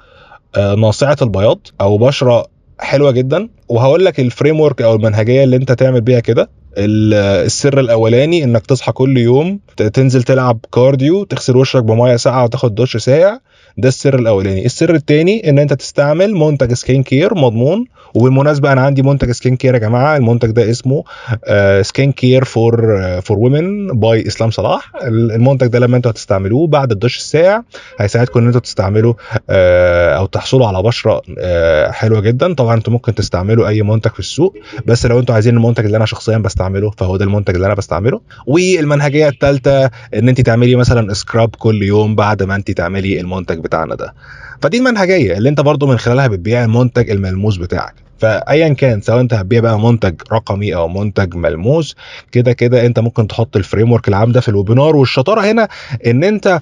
ناصعة 0.57 1.17
البياض 1.23 1.67
أو 1.81 1.99
بشرة 1.99 2.47
حلوة 2.81 3.11
جدا. 3.11 3.49
وهقول 3.69 4.05
لك 4.05 4.21
ال 4.21 4.61
framework 4.61 4.83
أو 4.83 4.95
المنهجية 4.95 5.45
اللي 5.45 5.57
أنت 5.57 5.73
تعمل 5.73 6.01
بيها 6.01 6.21
كده. 6.21 6.51
السر 6.79 7.81
الأولاني 7.81 8.45
إنك 8.45 8.67
تصحى 8.67 8.93
كل 8.93 9.19
يوم 9.19 9.61
تنزل 9.77 10.23
تلعب 10.23 10.59
cardio 10.73 11.25
تغسل 11.25 11.57
وشك 11.57 11.83
بمية 11.83 12.17
ساقعة 12.17 12.45
وتاخد 12.45 12.75
دش 12.75 12.97
ساقع. 12.97 13.39
ده 13.79 13.89
السر 13.89 14.19
الأولاني. 14.19 14.67
السر 14.67 14.95
الثاني 14.95 15.51
إن 15.51 15.59
أنت 15.59 15.73
تستعمل 15.73 16.35
منتج 16.35 16.73
skin 16.73 17.03
care 17.03 17.35
مضمون 17.35 17.85
وبالمناسبة 18.15 18.73
أنا 18.73 18.81
عندي 18.81 19.03
منتج 19.03 19.31
skin 19.31 19.57
care 19.57 19.75
يا 19.75 19.79
جماعة. 19.79 20.17
المنتج 20.17 20.51
ده 20.51 20.71
اسمه 20.71 21.05
skin 21.83 22.13
care 22.13 22.45
for 22.45 23.01
for 23.21 23.39
women 23.39 23.87
by 23.87 24.27
إسلام 24.27 24.51
صلاح. 24.51 24.93
المنتج 25.05 25.67
ده 25.67 25.79
لما 25.79 25.97
أنتوا 25.97 26.11
هتستعملوه 26.11 26.67
بعد 26.67 26.93
الدش 26.93 27.17
الساقع 27.17 27.63
هيساعدكم 27.99 28.41
إن 28.41 28.47
أنتوا 28.47 28.61
تستعملوا 28.61 29.15
أو 30.17 30.27
تحصلوا 30.27 30.67
على 30.67 30.83
بشرة 30.83 31.23
حلوة 31.91 32.21
جدا. 32.21 32.55
طبعا 32.55 32.75
أنتوا 32.75 32.93
ممكن 32.93 33.15
تستعملوا 33.15 33.69
أي 33.69 33.83
منتج 33.83 34.11
في 34.11 34.21
السوق 34.21 34.55
بس 34.87 35.07
لو 35.07 35.19
أنتوا 35.19 35.35
عايزين 35.35 35.57
المنتج 35.57 35.85
اللي 35.85 35.97
أنا 35.97 36.07
شخصيا 36.07 36.39
بستعمله 36.39 36.91
فهو 36.91 37.17
ده 37.17 37.25
المنتج 37.25 37.55
اللي 37.55 37.67
أنا 37.67 37.75
بستعمله. 37.75 38.21
والمنهجية 38.47 39.29
الثالثه 39.29 39.91
إن 40.15 40.29
أنت 40.29 40.41
تعملي 40.41 40.77
مثلا 40.77 41.15
scrub 41.15 41.49
كل 41.59 41.83
يوم 41.83 42.15
بعد 42.15 42.43
ما 42.43 42.55
أنت 42.55 42.71
تعملي 42.71 43.21
المنتج 43.21 43.62
بتاعنا 43.63 43.95
ده. 43.95 44.15
فدي 44.63 44.79
المنهجية 44.79 45.37
اللي 45.39 45.49
انت 45.49 45.61
برضو 45.61 45.87
من 45.87 45.99
خلالها 45.99 46.27
بتبيع 46.27 46.65
المنتج 46.65 47.11
الملموس 47.11 47.57
بتاعك. 47.57 47.95
فايا 48.19 48.69
كان 48.69 49.01
سواء 49.01 49.21
انت 49.21 49.35
هتبيع 49.35 49.61
بقى 49.61 49.81
منتج 49.81 50.15
رقمي 50.33 50.75
أو 50.75 50.89
منتج 50.89 51.35
ملموس 51.35 51.97
كده 52.33 52.53
كده 52.53 52.87
انت 52.87 52.99
ممكن 52.99 53.27
تحط 53.27 53.57
ال 53.57 53.93
framework 53.93 54.09
العام 54.09 54.33
ده 54.33 54.41
في 54.41 54.49
ال 54.49 54.54
webinar. 54.54 54.97
والشطارة 54.97 55.41
هنا 55.41 55.69
ان 56.07 56.25
انت 56.25 56.61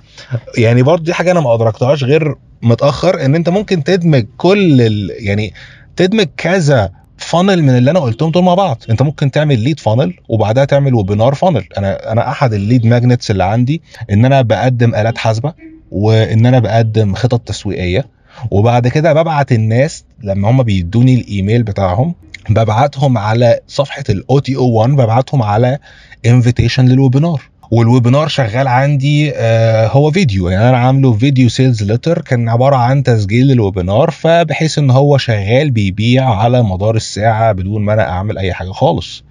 يعني 0.59 0.83
برضو 0.83 1.02
دي 1.04 1.12
حاجة 1.14 1.30
أنا 1.33 1.40
ما 1.40 1.54
ادركتهاش 1.54 2.04
غير 2.04 2.35
متأخر 2.62 3.25
ان 3.25 3.35
انت 3.35 3.49
ممكن 3.49 3.85
تدمج 3.85 4.26
كل 4.37 4.80
ال 4.80 5.11
يعني 5.16 5.54
تدمج 5.97 6.26
كذا 6.37 6.90
funnel 7.16 7.62
من 7.62 7.76
اللي 7.78 7.90
أنا 7.90 8.00
قلتهم 8.00 8.30
دول 8.30 8.45
مع 8.45 8.54
بعض. 8.54 8.83
انت 8.90 9.02
ممكن 9.02 9.30
تعمل 9.30 9.59
lead 9.58 9.80
funnel 9.80 10.14
وبعدها 10.28 10.64
تعمل 10.64 10.95
webinar 10.94 11.34
funnel 11.34 11.64
أنا 11.78 12.12
أنا 12.12 12.30
احد 12.30 12.52
ال 12.52 12.59
lead 12.59 12.87
magnets 12.87 13.30
اللي 13.30 13.45
عندي 13.45 13.83
ان 14.11 14.25
أنا 14.25 14.42
بقدم 14.42 14.95
آلات 14.95 15.19
حاسبة. 15.19 15.52
وإن 15.90 16.47
أنا 16.47 16.59
بقدم 16.59 17.14
خطط 17.14 17.40
تسويقية. 17.40 18.06
وبعد 18.50 18.88
كده 18.88 19.12
ببعت 19.12 19.52
الناس 19.52 20.04
لما 20.23 20.50
هم 20.50 20.62
بيدوني 20.62 21.14
الإيميل 21.14 21.62
بتاعهم 21.62 22.14
ببعتهم 22.50 23.18
على 23.18 23.61
صفحة 23.68 24.04
ال 24.10 24.38
OTO 24.38 24.70
1 24.70 24.90
ببعتهم 24.90 25.42
على 25.42 25.78
invitation 26.26 26.87
لل 26.87 26.99
webinar. 26.99 27.50
وال 27.70 27.83
webinar 27.83 28.28
شغال 28.28 28.68
عندي 28.68 29.32
آه، 29.34 29.86
هو 29.86 30.10
فيديو. 30.10 30.48
يعني 30.48 30.68
أنا 30.68 30.76
عامله 30.78 31.12
video 31.12 31.49
sales 31.49 31.82
letter 31.82 32.20
كان 32.22 32.48
عبارة 32.48 32.76
عن 32.76 33.02
تسجيل 33.02 33.50
ال 33.50 33.58
webinar 33.58 34.10
فبحيث 34.10 34.78
إن 34.78 34.90
هو 34.90 35.18
شغال 35.18 35.70
بيبيع 35.70 36.34
على 36.34 36.62
مدار 36.62 36.96
الساعة 36.96 37.52
بدون 37.52 37.82
ما 37.84 37.92
أنا 37.94 38.08
أعمل 38.08 38.38
أي 38.38 38.52
حاجة 38.52 38.70
خالص. 38.70 39.24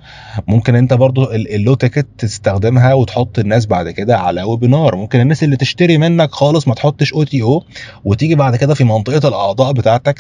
ممكن 0.48 0.76
أنت 0.76 0.94
برضو 0.94 1.32
ال 1.32 1.42
low 1.42 1.74
ticket 1.74 2.08
تستخدمها 2.18 2.94
وتحط 2.94 3.40
الناس 3.40 3.66
بعد 3.66 3.90
كده 3.90 4.18
على 4.18 4.44
webinar 4.44 4.96
ممكن 4.96 5.20
الناس 5.20 5.44
اللي 5.44 5.56
تشتري 5.56 5.98
منك 5.98 6.32
خالص 6.32 6.68
ما 6.68 6.74
تحطش 6.74 7.14
OTO 7.14 7.64
وتيجي 8.06 8.36
بعد 8.36 8.56
كده 8.56 8.74
في 8.74 8.84
منطقة 8.84 9.28
الأعضاء 9.28 9.74
بتاعتك 9.74 10.20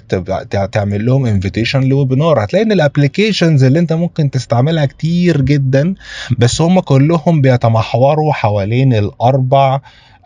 تعمل 0.71 1.05
لهم 1.05 1.25
invitation 1.25 1.83
ل 1.83 1.91
webinar 1.91 2.43
هتلاقي 2.43 2.65
إن 2.65 2.71
ال 2.71 2.79
applications 2.79 3.63
اللي 3.63 3.79
أنت 3.79 3.93
ممكن 3.93 4.31
تستعملها 4.31 4.85
كتير 4.85 5.41
جدا 5.41 5.95
بس 6.38 6.61
هم 6.61 6.79
كلهم 6.79 7.41
بيتمحوروا 7.41 8.08
حوالين 8.31 8.93
الأربع 8.93 9.79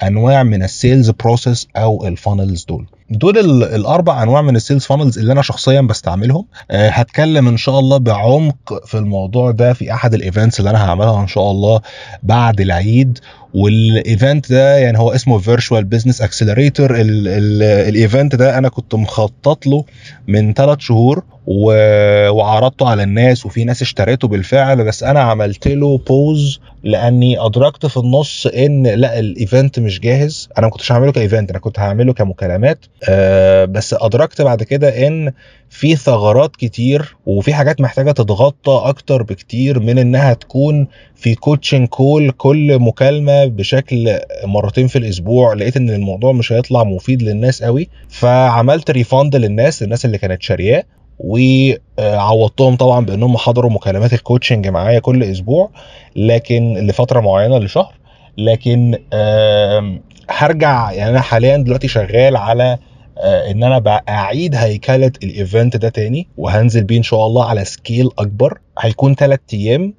أنواع 0.03 0.43
من 0.43 0.63
ال 0.63 0.71
sales 0.71 1.09
process 1.09 1.67
أو 1.75 2.07
ال 2.07 2.15
funnels 2.15 2.65
دول. 2.65 2.85
دول 3.09 3.63
الأربع 3.63 4.23
أنواع 4.23 4.41
من 4.41 4.55
ال 4.55 4.60
sales 4.60 4.85
funnels 4.85 5.19
اللي 5.19 5.33
أنا 5.33 5.41
شخصيا 5.41 5.81
بستعملهم. 5.81 6.45
أه 6.71 6.89
هتكلم 6.89 7.47
إن 7.47 7.57
شاء 7.57 7.79
الله 7.79 7.97
بعمق 7.97 8.85
في 8.85 8.97
الموضوع 8.97 9.51
ده 9.51 9.73
في 9.73 9.93
أحد 9.93 10.13
ال 10.13 10.20
events 10.20 10.59
اللي 10.59 10.69
أنا 10.69 10.89
هعملها 10.89 11.21
إن 11.21 11.27
شاء 11.27 11.51
الله 11.51 11.81
بعد 12.23 12.61
العيد. 12.61 13.19
وال 13.53 13.81
event 13.81 14.51
ده 14.51 14.77
يعني 14.77 14.99
هو 14.99 15.11
اسمه 15.11 15.39
virtual 15.39 15.83
business 15.83 16.21
accelerator 16.21 16.95
ال 16.99 17.22
event 17.22 18.35
ده 18.35 18.57
أنا 18.57 18.69
كنت 18.69 18.95
مخطط 18.95 19.67
له 19.67 19.85
من 20.27 20.53
ثلاث 20.53 20.79
شهور 20.79 21.23
وعرضته 21.47 22.87
على 22.89 23.03
الناس 23.03 23.45
وفي 23.45 23.63
ناس 23.63 23.81
اشتريته 23.81 24.27
بالفعل 24.27 24.83
بس 24.83 25.03
أنا 25.03 25.19
عملت 25.19 25.67
له 25.67 25.97
pause 25.97 26.59
لأني 26.83 27.39
أدركت 27.45 27.85
في 27.85 27.97
النص 27.97 28.47
إن 28.47 28.87
لأ 28.87 29.19
ال 29.19 29.29
event 29.29 29.79
مش 29.79 29.99
جاهز. 29.99 30.49
أنا 30.57 30.67
ما 30.67 30.71
كنتش 30.71 30.91
هعمله 30.91 31.11
ك 31.11 31.18
event 31.18 31.49
أنا 31.49 31.59
كنت 31.59 31.79
هعمله 31.79 32.13
كمكالمات. 32.13 32.85
أه 33.09 33.65
بس 33.65 33.95
أدركت 33.99 34.41
بعد 34.41 34.63
كده 34.63 35.07
إن 35.07 35.31
في 35.69 35.95
ثغرات 35.95 36.55
كتير 36.55 37.15
وفي 37.25 37.53
حاجات 37.53 37.81
محتاجة 37.81 38.11
تتغطى 38.11 38.81
أكتر 38.83 39.23
بكتير 39.23 39.79
من 39.79 39.97
إنها 39.97 40.33
تكون 40.33 40.87
في 41.15 41.35
coaching 41.35 41.87
call 41.87 42.31
كل 42.31 42.79
مكالمة 42.79 43.42
بشكل 43.49 44.19
مرتين 44.45 44.87
في 44.87 44.97
الأسبوع 44.97 45.53
لقيت 45.53 45.77
إن 45.77 45.89
الموضوع 45.89 46.31
مش 46.31 46.51
هيطلع 46.51 46.83
مفيد 46.83 47.21
للناس 47.21 47.63
قوي 47.63 47.89
فعملت 48.09 48.91
refund 48.91 49.35
للناس 49.35 49.83
الناس 49.83 50.05
اللي 50.05 50.17
كانت 50.17 50.41
شارياه 50.41 50.83
وعوضتهم 51.19 52.75
طبعا 52.75 53.05
بأنهم 53.05 53.37
حضروا 53.37 53.71
مكالمات 53.71 54.13
ال 54.13 54.19
coaching 54.19 54.67
معايا 54.67 54.99
كل 54.99 55.23
أسبوع 55.23 55.69
لكن 56.15 56.73
لفترة 56.73 57.19
معينة 57.19 57.57
لشهر 57.57 57.93
لكن 58.37 58.97
هرجع 60.29 60.91
يعني 60.91 61.09
أنا 61.11 61.21
حاليا 61.21 61.57
دلوقتي 61.57 61.87
شغال 61.87 62.35
على 62.37 62.77
إن 63.23 63.63
أنا 63.63 64.01
أعيد 64.09 64.55
هيكلة 64.55 65.11
ال 65.23 65.32
event 65.32 65.77
ده 65.77 65.89
تاني 65.89 66.27
وهنزل 66.37 66.83
بيه 66.83 66.97
إن 66.97 67.03
شاء 67.03 67.27
الله 67.27 67.45
على 67.45 67.65
scale 67.65 68.09
أكبر 68.19 68.59
هيكون 68.79 69.15
ثلاث 69.15 69.39
أيام 69.53 69.93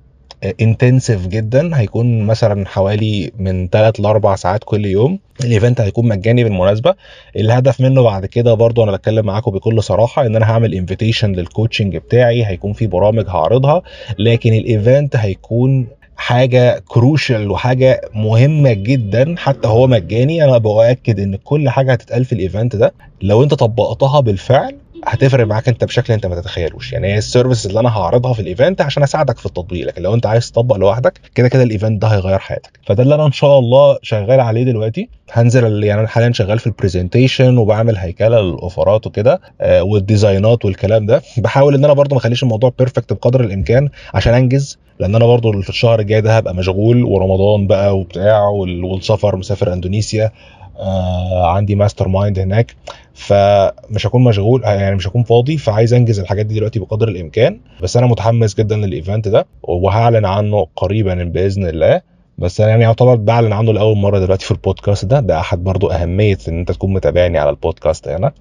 intensive 0.61 1.27
جدا. 1.27 1.81
هيكون 1.81 2.23
مثلا 2.23 2.67
حوالي 2.67 3.33
من 3.39 3.69
3 3.69 4.03
ل 4.03 4.07
4 4.07 4.37
ساعات 4.37 4.65
كل 4.65 4.87
يوم. 4.87 5.19
ال 5.45 5.51
event 5.51 5.81
هيكون 5.81 6.09
مجاني 6.09 6.45
بالمناسبة. 6.45 6.95
الهدف 7.37 7.81
منه 7.81 8.03
بعد 8.03 8.27
كده 8.27 8.55
برضو 8.55 8.85
أنا 8.85 8.93
بتكلم 8.93 9.27
معاكم 9.27 9.51
بكل 9.51 9.83
صراحة 9.83 10.27
إن 10.27 10.37
أنا 10.37 10.51
هعمل 10.51 10.75
invitation 10.75 11.33
لل 11.33 11.46
coaching 11.46 11.97
بتاعي. 11.97 12.47
هيكون 12.47 12.73
في 12.73 12.87
برامج 12.87 13.25
هعرضها. 13.29 13.83
لكن 14.19 14.53
ال 14.53 14.64
event 14.64 15.17
هيكون 15.17 15.87
حاجة 16.17 16.83
crucial 16.89 17.51
وحاجة 17.51 18.01
مهمة 18.15 18.73
جدا. 18.73 19.35
حتى 19.39 19.69
هو 19.69 19.87
مجاني. 19.87 20.45
أنا 20.45 20.59
باكد 20.59 21.21
إن 21.21 21.37
كل 21.37 21.69
حاجة 21.69 21.93
هتتقال 21.93 22.25
في 22.25 22.33
ال 22.33 22.40
event 22.40 22.77
ده. 22.77 22.93
لو 23.23 23.43
أنت 23.43 23.55
طبقتها 23.55 24.21
بالفعل 24.21 24.77
هتفرق 25.07 25.47
معاك 25.47 25.69
انت 25.69 25.85
بشكل 25.85 26.13
انت 26.13 26.27
ما 26.27 26.35
تتخيلوش. 26.41 26.93
يعني 26.93 27.07
هي 27.13 27.19
ال 27.19 27.25
service 27.25 27.67
اللي 27.67 27.81
أنا 27.81 27.89
هعرضها 27.99 28.33
في 28.33 28.41
ال 28.43 28.49
event 28.49 28.81
عشان 28.81 29.03
اساعدك 29.03 29.39
في 29.39 29.47
التطبيق. 29.47 29.87
لكن 29.87 30.03
لو 30.03 30.15
انت 30.15 30.27
عايز 30.27 30.51
تطبق 30.51 30.77
لوحدك 30.77 31.21
كده 31.35 31.49
كده 31.49 31.63
ال 31.63 31.70
event 31.70 32.03
ده 32.03 32.09
هيغير 32.09 32.39
حياتك. 32.39 32.79
فده 32.87 33.03
اللي 33.03 33.15
أنا 33.15 33.27
ان 33.27 33.33
شاء 33.33 33.59
الله 33.59 33.99
شغال 34.03 34.41
عليه 34.41 34.65
دلوقتي. 34.65 35.09
هنزل 35.33 35.85
يعني 35.85 36.01
أنا 36.01 36.09
حاليا 36.09 36.33
شغال 36.33 36.59
في 36.59 36.67
ال 36.67 36.74
presentation 36.74 37.59
وبعمل 37.59 37.97
هيكلة 37.97 38.41
لل 38.41 38.57
offerات 38.57 39.07
وكده 39.07 39.41
آه 39.61 39.83
وال 39.83 40.01
designات 40.01 40.65
والكلام 40.65 41.07
ده. 41.07 41.23
بحاول 41.39 41.75
إن 41.75 41.85
أنا 41.85 41.93
برضو 41.93 42.15
ما 42.15 42.21
أخليش 42.21 42.43
الموضوع 42.43 42.73
perfect 42.79 43.13
بقدر 43.13 43.41
الإمكان 43.41 43.89
عشان 44.15 44.35
أنجز 44.35 44.79
لأن 45.01 45.15
أنا 45.15 45.27
برضو 45.27 45.63
في 45.63 45.69
الشهر 45.69 46.01
الجاي 46.01 46.21
ده 46.21 46.37
هبقى 46.37 46.55
مشغول 46.55 47.05
ورمضان 47.05 47.67
بقى 47.67 47.99
وبتاع 47.99 48.49
والسفر 48.49 49.37
مسافر 49.37 49.73
إندونيسيا 49.73 50.31
آه 50.79 51.47
عندي 51.47 51.75
mastermind 51.75 52.39
هناك. 52.39 52.77
فمش 53.15 54.07
هكون 54.07 54.25
مشغول 54.25 54.63
يعني 54.63 54.97
مش 54.97 55.09
هكون 55.09 55.23
فاضي 55.23 55.57
فعايز 55.57 55.95
انجز 55.95 56.21
الحاجات 56.21 56.47
دي 56.47 56.55
دلوقتي 56.55 56.79
بقدر 56.79 57.09
الامكان. 57.09 57.61
بس 57.83 57.97
أنا 57.97 58.07
متحمس 58.07 58.55
جدا 58.55 58.77
لل 58.77 58.92
event 58.92 59.29
ده 59.29 59.47
وهعلن 59.63 60.25
عنه 60.25 60.67
قريبا 60.77 61.15
بإذن 61.15 61.67
الله. 61.67 62.01
بس 62.39 62.61
أنا 62.61 62.71
يعني 62.71 62.83
يعتبر 62.83 63.15
بعلن 63.15 63.53
عنه 63.53 63.73
لأول 63.73 63.97
مرة 63.97 64.19
دلوقتي 64.19 64.45
في 64.45 64.51
البودكاست 64.51 65.05
ده. 65.05 65.21
ده 65.21 65.41
أحد 65.41 65.65
برضو 65.65 65.91
أهمية 65.91 66.39
إن 66.49 66.59
أنت 66.59 66.73
تكون 66.73 66.93
متابعني 66.93 67.39
على 67.39 67.51
البودكاست 67.51 68.09
هنا. 68.09 68.33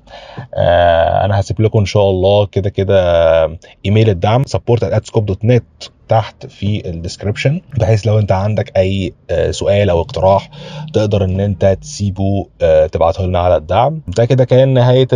آه 0.56 1.26
أنا 1.26 1.40
هسيب 1.40 1.62
لكم 1.62 1.80
إن 1.80 1.86
شاء 1.86 2.10
الله 2.10 2.46
كده 2.46 2.70
كده 2.70 3.46
إيميل 3.86 4.10
الدعم 4.10 4.44
support@adscope.net 4.44 5.90
تحت 6.14 6.46
في 6.46 6.90
ال 6.90 6.96
description 6.96 7.62
بحيث 7.80 8.08
لو 8.08 8.20
انت 8.20 8.32
عندك 8.32 8.78
أي 8.78 9.14
سؤال 9.52 9.90
أو 9.90 10.02
اقتراح 10.02 10.50
تقدر 10.94 11.24
إن 11.24 11.40
انت 11.40 11.78
تسيبه 11.82 12.48
تبعته 12.92 13.26
لنا 13.26 13.40
على 13.40 13.56
الدعم. 13.56 14.02
ده 14.08 14.26
كده 14.26 14.46
كان 14.46 14.74
نهاية 14.74 15.08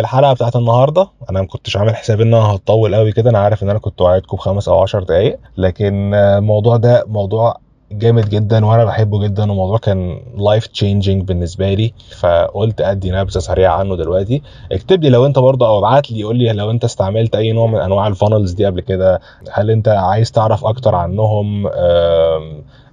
الحلقة 0.00 0.32
بتاعت 0.32 0.56
النهارده. 0.56 1.08
أنا 1.30 1.40
ما 1.40 1.46
كنتش 1.46 1.76
عامل 1.76 1.96
حساب 1.96 2.20
إن 2.20 2.34
أنا 2.34 2.44
هتطول 2.44 2.94
قوي 2.94 3.12
كده 3.12 3.30
أنا 3.30 3.38
عارف 3.38 3.62
إن 3.62 3.70
أنا 3.70 3.78
كنت 3.78 4.00
وعدكم 4.00 4.36
بخمس 4.36 4.68
أو 4.68 4.82
عشر 4.82 5.02
دقايق 5.02 5.38
لكن 5.56 6.14
الموضوع 6.14 6.76
ده 6.76 7.04
موضوع 7.08 7.56
جامد 7.98 8.28
جدا 8.28 8.66
وأنا 8.66 8.84
بحبه 8.84 9.18
جدا 9.18 9.42
والموضوع 9.42 9.78
كان 9.78 10.20
life 10.36 10.66
changing 10.66 11.22
بالنسبة 11.22 11.74
لي. 11.74 11.92
فقلت 12.20 12.80
أدي 12.80 13.10
نبذة 13.10 13.38
سريعة 13.38 13.76
عنه 13.76 13.96
دلوقتي. 13.96 14.42
اكتب 14.72 15.02
لي 15.02 15.08
لو 15.08 15.26
أنت 15.26 15.38
برضه 15.38 15.68
أو 15.68 15.78
ابعت 15.78 16.10
لي 16.10 16.22
قول 16.22 16.36
لي 16.36 16.52
لو 16.52 16.70
أنت 16.70 16.84
استعملت 16.84 17.34
أي 17.34 17.52
نوع 17.52 17.66
من 17.66 17.78
أنواع 17.78 18.06
ال 18.06 18.12
funnels 18.12 18.52
دي 18.52 18.66
قبل 18.66 18.80
كده. 18.80 19.20
هل 19.52 19.70
أنت 19.70 19.88
عايز 19.88 20.32
تعرف 20.32 20.64
أكتر 20.64 20.94
عنهم؟ 20.94 21.70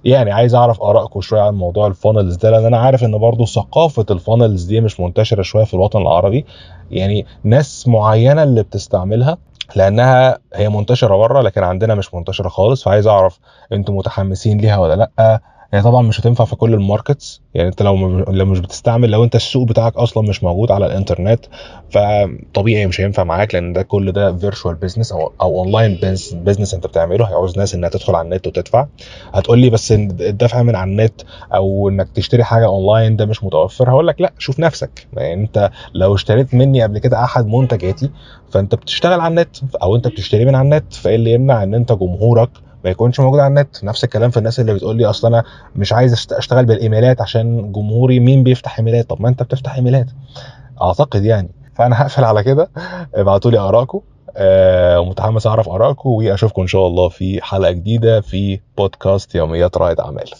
يعني 0.04 0.30
عايز 0.30 0.54
أعرف 0.54 0.82
آرائكم 0.82 1.20
شوية 1.20 1.40
عن 1.40 1.54
موضوع 1.54 1.86
ال 1.86 1.92
funnels 1.92 2.36
ده 2.36 2.50
لأن 2.50 2.64
أنا 2.64 2.78
عارف 2.78 3.04
إن 3.04 3.18
برضه 3.18 3.44
ثقافة 3.44 4.06
ال 4.10 4.17
funnels 4.17 4.64
دي 4.64 4.80
مش 4.80 5.00
منتشرة 5.00 5.42
شوية 5.42 5.64
في 5.64 5.74
الوطن 5.74 6.02
العربي. 6.02 6.44
يعني 6.90 7.26
ناس 7.44 7.88
معينة 7.88 8.42
اللي 8.42 8.62
بتستعملها 8.62 9.38
لأنها 9.76 10.38
هي 10.54 10.68
منتشرة 10.68 11.16
بره 11.16 11.40
لكن 11.40 11.62
عندنا 11.62 11.94
مش 11.94 12.14
منتشرة 12.14 12.48
خالص. 12.48 12.84
فعايز 12.84 13.06
أعرف 13.06 13.38
أنتم 13.72 13.96
متحمسين 13.96 14.58
ليها 14.58 14.78
ولا 14.78 14.94
لأ؟ 15.18 15.40
هي 15.74 15.82
طبعا 15.82 16.02
مش 16.02 16.20
هتنفع 16.20 16.44
في 16.44 16.56
كل 16.56 16.74
ال 16.74 16.81
markets. 16.81 17.40
يعني 17.54 17.68
أنت 17.68 17.82
لو 17.82 18.18
لو 18.18 18.46
مش 18.46 18.58
بتستعمل 18.58 19.10
لو 19.10 19.24
أنت 19.24 19.34
السوق 19.36 19.68
بتاعك 19.68 19.96
أصلا 19.96 20.28
مش 20.28 20.44
موجود 20.44 20.70
على 20.70 20.86
الإنترنت 20.86 21.40
فطبيعي 21.90 22.86
مش 22.86 23.00
هينفع 23.00 23.24
معاك 23.24 23.54
لأن 23.54 23.72
ده 23.72 23.82
كل 23.82 24.12
ده 24.12 24.36
virtual 24.36 24.74
business 24.74 25.12
أو 25.12 25.32
أو 25.40 25.58
online 25.58 25.98
business 26.32 26.74
أنت 26.74 26.86
بتعمله. 26.86 27.24
هيعوز 27.24 27.58
ناس 27.58 27.74
إنها 27.74 27.88
تدخل 27.88 28.14
على 28.14 28.24
النت 28.24 28.46
وتدفع. 28.46 28.86
هتقول 29.34 29.58
لي 29.58 29.70
بس 29.70 29.92
الدفع 29.92 30.62
من 30.62 30.76
على 30.76 30.90
النت 30.90 31.20
أو 31.54 31.88
إنك 31.88 32.08
تشتري 32.14 32.44
حاجة 32.44 32.66
اونلاين 32.66 33.16
ده 33.16 33.26
مش 33.26 33.44
متوفر. 33.44 33.90
هقول 33.90 34.06
لك 34.06 34.20
لا 34.20 34.32
شوف 34.38 34.60
نفسك. 34.60 35.06
يعني 35.16 35.42
أنت 35.42 35.70
لو 35.94 36.14
اشتريت 36.14 36.54
مني 36.54 36.82
قبل 36.82 36.98
كده 36.98 37.24
أحد 37.24 37.46
منتجاتي 37.46 38.10
فأنت 38.50 38.74
بتشتغل 38.74 39.20
على 39.20 39.30
النت 39.30 39.56
أو 39.82 39.96
أنت 39.96 40.08
بتشتري 40.08 40.44
من 40.44 40.54
على 40.54 40.64
النت 40.64 40.94
فإيه 40.94 41.16
اللي 41.16 41.32
يمنع 41.32 41.62
إن 41.62 41.74
أنت 41.74 41.92
جمهورك 41.92 42.50
ما 42.84 42.90
يكونش 42.90 43.20
موجود 43.20 43.40
على 43.40 43.48
النت. 43.48 43.84
نفس 43.84 44.04
الكلام 44.04 44.30
في 44.30 44.36
الناس 44.36 44.60
اللي 44.60 44.74
بتقول 44.74 44.96
لي 44.96 45.06
أصل 45.06 45.26
أنا 45.28 45.44
مش 45.76 45.92
عايز 45.92 46.26
أشتغل 46.32 46.64
بال 46.64 46.78
emailات 46.78 47.20
عشان 47.20 47.72
جمهوري 47.72 48.20
مين 48.20 48.42
بيفتح 48.42 48.78
emailات؟ 48.78 49.10
طب 49.10 49.22
ما 49.22 49.28
أنت 49.28 49.42
بتفتح 49.42 49.74
emailات. 49.74 50.06
أعتقد 50.82 51.24
يعني. 51.24 51.50
فأنا 51.74 51.96
هقفل 52.02 52.24
على 52.24 52.42
كده. 52.44 52.70
ابعتوا 53.14 53.50
لي 53.50 53.58
آرائكم. 53.58 54.00
آه 54.36 55.00
ومتحمس 55.00 55.46
أعرف 55.46 55.68
آرائكم 55.68 56.08
وأشوفكم 56.10 56.62
إن 56.62 56.68
شاء 56.68 56.86
الله 56.86 57.08
في 57.08 57.42
حلقة 57.42 57.70
جديدة 57.70 58.20
في 58.20 58.60
بودكاست 58.78 59.34
يوميات 59.34 59.76
رائد 59.76 60.00
أعمال. 60.00 60.30